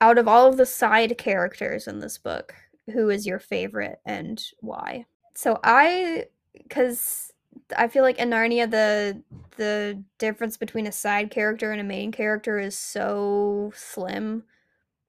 [0.01, 2.53] out of all of the side characters in this book,
[2.93, 5.05] who is your favorite and why?
[5.33, 7.31] So I, because
[7.75, 9.21] I feel like in Narnia the
[9.57, 14.43] the difference between a side character and a main character is so slim.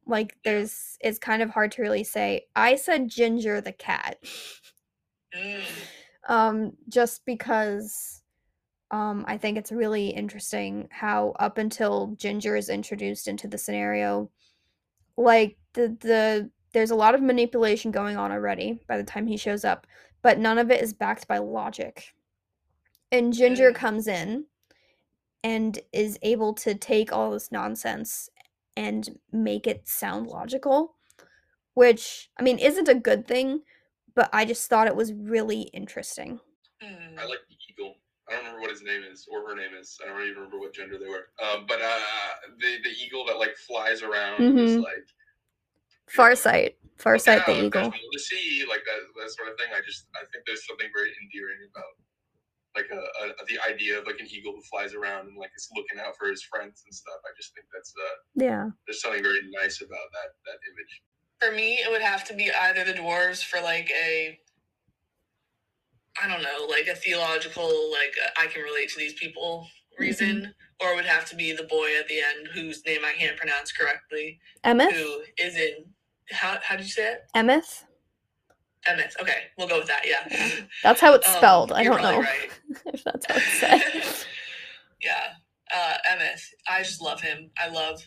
[0.07, 2.47] Like there's it's kind of hard to really say.
[2.55, 4.19] I said Ginger the cat.
[5.35, 5.65] Mm.
[6.29, 8.23] um just because
[8.91, 14.31] um i think it's really interesting how up until ginger is introduced into the scenario
[15.17, 19.37] like the the there's a lot of manipulation going on already by the time he
[19.37, 19.87] shows up
[20.23, 22.15] but none of it is backed by logic
[23.13, 23.75] and ginger Mm.
[23.75, 24.45] comes in
[25.43, 28.29] and is able to take all this nonsense
[28.77, 30.97] and make it sound logical
[31.75, 33.63] which i mean isn't a good thing
[34.17, 36.41] but i just thought it was really interesting
[36.83, 37.17] Mm.
[37.19, 37.97] I like the eagle.
[38.29, 39.97] I don't remember what his name is or her name is.
[40.05, 41.33] I don't even remember what gender they were.
[41.41, 42.01] Um, but uh,
[42.61, 44.83] the the eagle that like flies around is Mhm.
[44.85, 45.07] like
[46.13, 49.73] farsight farsight look the eagle to see, like that that sort of thing.
[49.73, 51.93] I just I think there's something very endearing about
[52.77, 55.69] like a, a, the idea of like an eagle who flies around and like is
[55.75, 57.25] looking out for his friends and stuff.
[57.25, 61.01] I just think that's uh yeah there's something very nice about that that image.
[61.41, 64.39] For me, it would have to be either the dwarves for like a,
[66.23, 69.67] I don't know, like a theological, like uh, I can relate to these people
[69.99, 73.13] reason, or it would have to be the boy at the end whose name I
[73.19, 75.85] can't pronounce correctly, emeth who is in,
[76.31, 77.23] how, how did you say it?
[77.37, 77.85] emeth
[78.87, 79.15] Emmett.
[79.21, 80.49] Okay, we'll go with that, yeah.
[80.83, 82.51] that's how it's Um, spelled i don't know right.
[82.87, 83.83] if that's how it's said
[85.03, 85.33] yeah,
[85.75, 86.41] uh, Emmett.
[86.69, 87.51] I just love him.
[87.59, 88.03] I love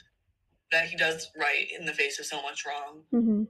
[0.72, 3.02] that he does right in the face of so much wrong.
[3.12, 3.44] hmm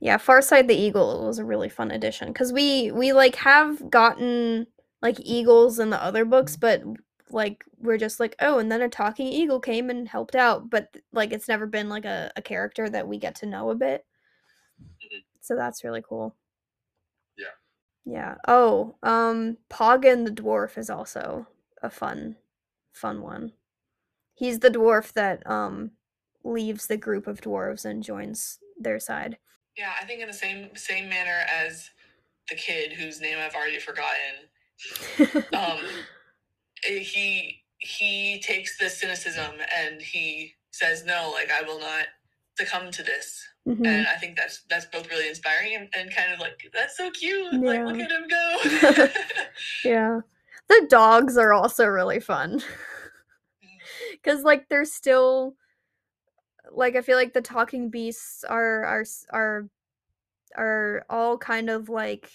[0.00, 4.66] Yeah, Farsight the Eagle was a really fun addition because we we like have gotten
[5.02, 6.82] like eagles in the other books, but
[7.30, 10.94] like we're just like oh, and then a talking eagle came and helped out, but
[11.12, 14.04] like it's never been like a, a character that we get to know a bit.
[15.02, 15.24] Mhm.
[15.40, 16.34] So that's really cool.
[17.36, 17.54] Yeah.
[18.04, 18.36] Yeah.
[18.46, 21.46] Oh, um, Poggin the dwarf is also
[21.82, 22.36] a fun,
[22.92, 23.52] fun one.
[24.34, 25.92] He's the dwarf that um
[26.44, 29.38] leaves the group of dwarves and joins their side.
[29.76, 31.90] Yeah, I think in the same same manner as
[32.48, 34.48] the kid whose name I've already forgotten.
[35.54, 35.80] Um,
[36.84, 42.06] he he takes the cynicism and he says no, like I will not
[42.58, 43.42] succumb to this.
[43.66, 43.86] Mhm.
[43.86, 47.10] And I think that's that's both really inspiring and, and kind of like that's so
[47.10, 47.52] cute.
[47.62, 48.04] Like look Yeah.
[48.04, 49.06] at him go.
[49.84, 50.20] Yeah.
[50.68, 52.62] The dogs are also really fun.
[54.22, 55.54] Cuz like they're still
[56.72, 59.68] like I feel like the talking beasts are are are
[60.56, 62.30] are all kind of like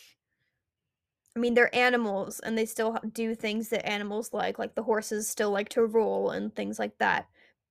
[1.36, 5.28] I mean they're animals and they still do things that animals like like the horses
[5.28, 7.28] still like to roll and things like that.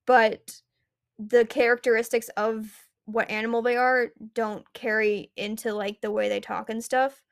[0.07, 0.61] But
[1.19, 6.71] the characteristics of what animal they are don't carry into like the way they talk
[6.71, 7.23] and stuff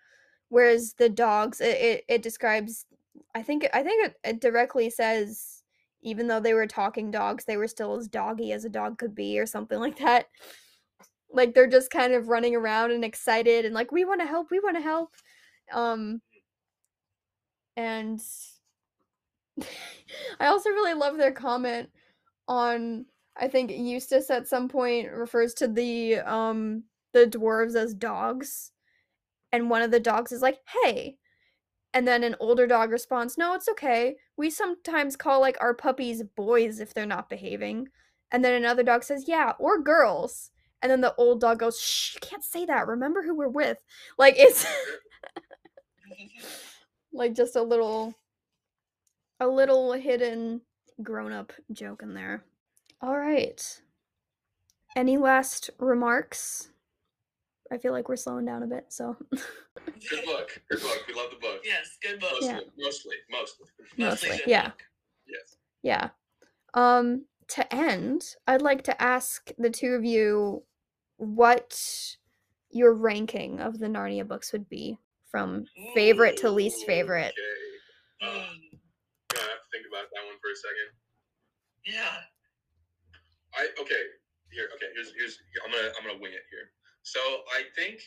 [0.48, 2.86] whereas the dogs it, it, it describes
[3.34, 5.55] i think i think it, it directly says
[6.06, 9.14] even though they were talking dogs they were still as doggy as a dog could
[9.14, 10.26] be or something like that.
[11.30, 14.50] Like they're just kind of running around and excited and like we want to help
[14.50, 15.14] we want to help.
[15.72, 16.22] Um
[17.76, 18.20] and
[20.40, 21.90] i also really love their comment
[22.48, 23.04] on
[23.36, 26.84] i think eustace at some point refers to the um
[27.16, 28.72] the dwarves as dogs.
[29.50, 31.16] And one of the dogs is like hey
[31.94, 34.16] and then an older dog responds no it's okay.
[34.36, 37.88] We sometimes call like our puppies boys if they're not behaving.
[38.32, 40.50] And then another dog says yeah or girls.
[40.82, 42.86] And then the old dog goes shh you can't say that.
[42.86, 43.78] Remember who we're with.
[44.18, 44.66] Like it's
[47.12, 48.14] like just a little
[49.40, 50.62] a little hidden
[51.02, 52.44] grown-up joke in there.
[53.00, 53.80] All right.
[54.94, 56.70] Any last remarks
[57.72, 59.16] i feel like we're slowing down a bit so
[60.10, 60.60] Good book.
[60.70, 61.04] Good book.
[61.08, 61.60] We love the book.
[61.64, 62.30] yes, good book.
[62.32, 62.60] Mostly, Yeah.
[62.78, 63.66] mostly, mostly.
[63.96, 64.64] Mostly, good yeah.
[64.68, 64.82] book.
[65.26, 65.56] Yes.
[65.82, 66.08] Yeah.
[66.74, 70.62] Um to end, I'd like to ask the two of you
[71.18, 72.16] what
[72.70, 74.98] your ranking of the Narnia books would be
[75.30, 75.64] from
[75.94, 77.32] favorite to least favorite.
[78.22, 78.32] Okay.
[78.38, 78.78] Mm,
[79.28, 80.88] gonna have to think about that one for a second.
[81.86, 82.16] yeah.
[83.54, 84.02] I okay.
[84.50, 84.86] Here, okay.
[84.94, 85.38] Here's here's.
[85.64, 86.70] I'm gonna I'm gonna wing it here.
[87.06, 87.22] So
[87.54, 88.02] I think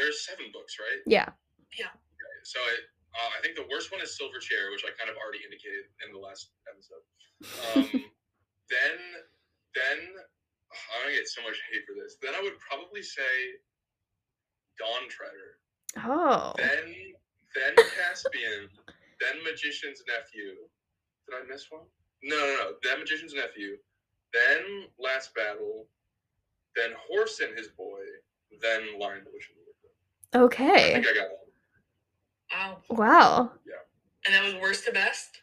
[0.00, 1.04] there's seven books, right?
[1.04, 1.28] Yeah.
[1.76, 1.92] Yeah.
[2.48, 2.72] So I,
[3.12, 5.92] uh, I think the worst one is Silver Chair, which I kind of already indicated
[6.00, 7.04] in the last episode.
[7.44, 7.84] Um,
[8.72, 8.96] then,
[9.76, 12.16] then I'm gonna get so much hate for this.
[12.24, 13.60] Then I would probably say
[14.80, 15.60] Dawn Treader.
[16.00, 16.56] Oh.
[16.56, 16.88] Then,
[17.52, 18.72] then Caspian.
[19.20, 20.56] then Magician's Nephew.
[21.28, 21.84] Did I miss one?
[22.24, 22.66] No, no, no.
[22.80, 23.76] Then Magician's Nephew.
[24.32, 25.84] Then Last Battle.
[26.74, 28.00] Then Horse and His Boy.
[28.60, 30.34] Then Lion, the Witch, and the Wardrobe.
[30.34, 30.38] I
[30.72, 30.92] Okay.
[30.94, 31.38] think I got all.
[32.52, 32.78] Wow.
[32.90, 33.52] Wow.
[33.66, 33.74] Yeah.
[34.26, 35.38] And that was worst to best?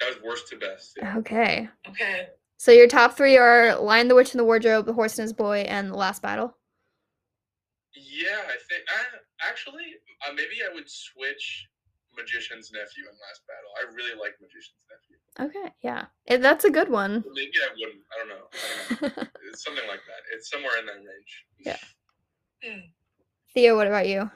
[0.00, 0.94] That was worst to best.
[0.96, 1.16] Yeah.
[1.18, 1.68] Okay.
[1.88, 2.26] Okay.
[2.58, 5.32] So your top three are Lion, the Witch, and the Wardrobe, The Horse and His
[5.32, 6.56] Boy, and The Last Battle.
[7.94, 9.84] Yeah, I think uh, actually
[10.26, 11.66] uh, maybe I would switch
[12.16, 13.70] Magician's Nephew and Last Battle.
[13.80, 15.16] I really like Magician's Nephew.
[15.60, 15.74] Okay.
[15.82, 16.06] Yeah.
[16.28, 17.24] Eh, that's a good one.
[17.34, 18.02] Maybe I wouldn't.
[18.12, 18.46] I don't know.
[18.52, 19.24] I don't know.
[19.52, 20.22] It's something like that.
[20.34, 21.44] It's somewhere in that range.
[21.58, 21.76] Yeah.
[22.64, 22.80] Hmm.
[23.54, 24.30] Theo, what about you?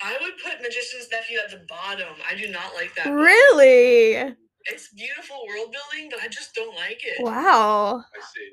[0.00, 2.14] I would put Magician's Nephew at the bottom.
[2.28, 3.06] I do not like that.
[3.06, 3.14] book.
[3.14, 4.34] Really?
[4.66, 7.22] It's beautiful world building, but I just don't like it.
[7.22, 7.98] Wow.
[7.98, 8.52] I see.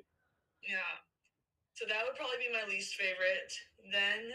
[0.67, 0.77] Yeah.
[1.73, 3.51] So that would probably be my least favorite.
[3.91, 4.31] Then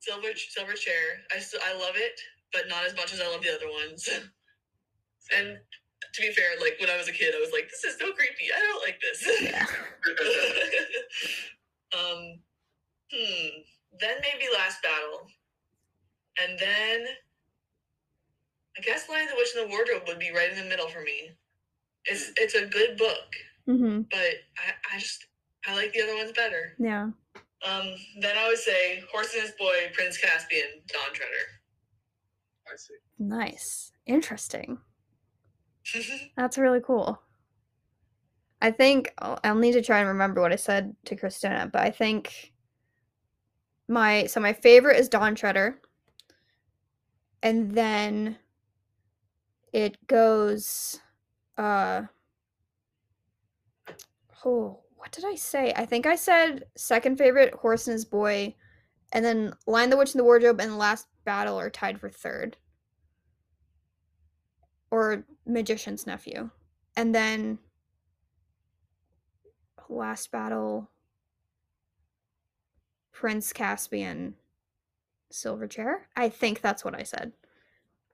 [0.00, 1.22] Silver Silver Chair.
[1.34, 2.20] I still I love it,
[2.52, 4.08] but not as much as I love the other ones.
[5.36, 5.58] and
[6.12, 8.12] to be fair, like when I was a kid, I was like, "This is so
[8.12, 8.50] creepy.
[8.54, 9.66] I don't like this." Yeah.
[11.98, 12.40] um.
[13.12, 13.48] Hmm.
[14.00, 15.26] Then maybe Last Battle,
[16.42, 17.06] and then
[18.76, 21.02] I guess Lion the Witch and the Wardrobe would be right in the middle for
[21.02, 21.30] me.
[22.06, 23.18] It's it's a good book,
[23.68, 24.02] Mm-hmm.
[24.10, 25.26] but I, I just
[25.66, 26.74] I like the other ones better.
[26.78, 27.10] Yeah.
[27.64, 31.30] Um, then I would say Horse and His Boy, Prince Caspian, Dawn Treader.
[32.66, 32.94] I see.
[33.20, 33.92] Nice.
[34.06, 34.78] Interesting.
[36.36, 37.20] That's really cool.
[38.60, 41.82] I think I'll, I'll need to try and remember what I said to Krystyna, but
[41.82, 42.51] I think
[43.88, 45.78] my so my favorite is Dawn Treader,
[47.42, 48.36] and then
[49.72, 51.00] it goes.
[51.58, 52.02] Uh,
[54.44, 55.72] oh, what did I say?
[55.76, 58.54] I think I said second favorite Horse and His Boy,
[59.12, 62.56] and then Lion the Witch and the Wardrobe and Last Battle are tied for third
[64.90, 66.50] or magician's nephew
[66.96, 67.58] and then
[69.88, 70.90] last battle
[73.22, 74.34] prince caspian
[75.30, 77.30] silver chair i think that's what i said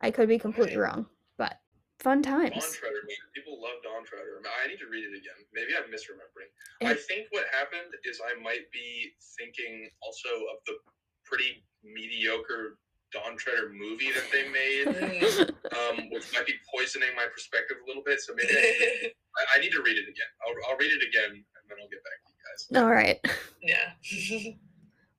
[0.02, 0.92] i could be completely Right.
[0.92, 1.06] wrong
[1.38, 1.56] but
[1.98, 3.08] fun Dawn times Treader.
[3.34, 4.42] People love Dawn Treader.
[4.44, 5.40] I need to read it again.
[5.56, 6.52] Maybe I'm misremembering.
[6.86, 10.74] I think what happened is I might be thinking also of the
[11.24, 12.76] pretty mediocre
[13.12, 14.86] Dawn Treader movie that they made,
[15.74, 18.20] um, which might be poisoning my perspective a little bit.
[18.20, 19.10] So maybe I,
[19.56, 20.30] I, I need to read it again.
[20.46, 22.60] I'll, I'll read it again and then I'll get back to you guys.
[22.78, 23.18] all right
[23.62, 24.54] yeah.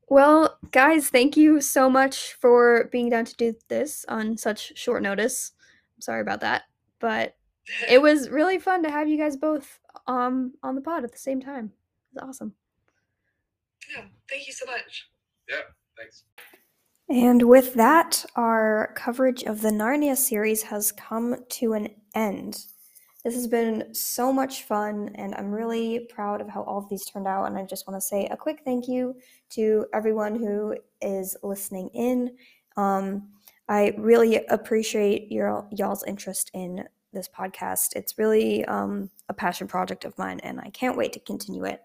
[0.10, 5.02] well guys thank you so much for being down to do this on such short
[5.02, 5.52] notice
[5.96, 6.64] i'm sorry about that
[7.00, 7.36] but
[7.90, 11.18] it was really fun to have you guys both um on the pod at the
[11.18, 11.72] same time
[12.16, 12.54] it was awesome
[13.90, 14.04] yeah.
[14.30, 15.10] Thank you so much.
[15.50, 15.62] Yeah,
[15.98, 16.24] thanks.
[17.10, 22.66] And with that, our coverage of the Narnia series has come to an end.
[23.24, 27.06] This has been so much fun, and I'm really proud of how all of these
[27.06, 27.46] turned out.
[27.46, 29.16] And I just want to say a quick thank you
[29.52, 32.38] to everyone who is listening in.
[32.78, 33.28] Um,
[33.68, 37.96] I really appreciate your y'all's interest in this podcast.
[37.96, 41.82] It's really um, a passion project of mine, and I can't wait to continue it.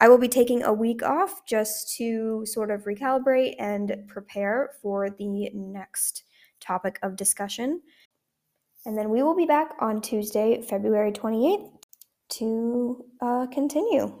[0.00, 5.10] I will be taking a week off just to sort of recalibrate and prepare for
[5.10, 6.24] the next
[6.60, 7.82] topic of discussion.
[8.84, 11.70] And then we will be back on Tuesday, February 28th
[12.30, 14.14] to uh, continue.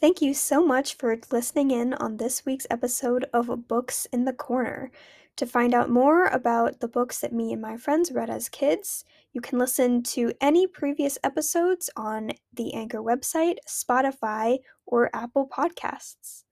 [0.00, 4.32] Thank you so much for listening in on this week's episode of Books in the
[4.32, 4.90] Corner.
[5.36, 9.04] To find out more about the books that me and my friends read as kids,
[9.32, 16.44] you can listen to any previous episodes on the Anchor website, Spotify, or Apple Podcasts.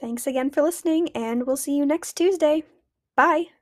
[0.00, 2.64] Thanks again for listening, and we'll see you next Tuesday.
[3.14, 3.53] Bye.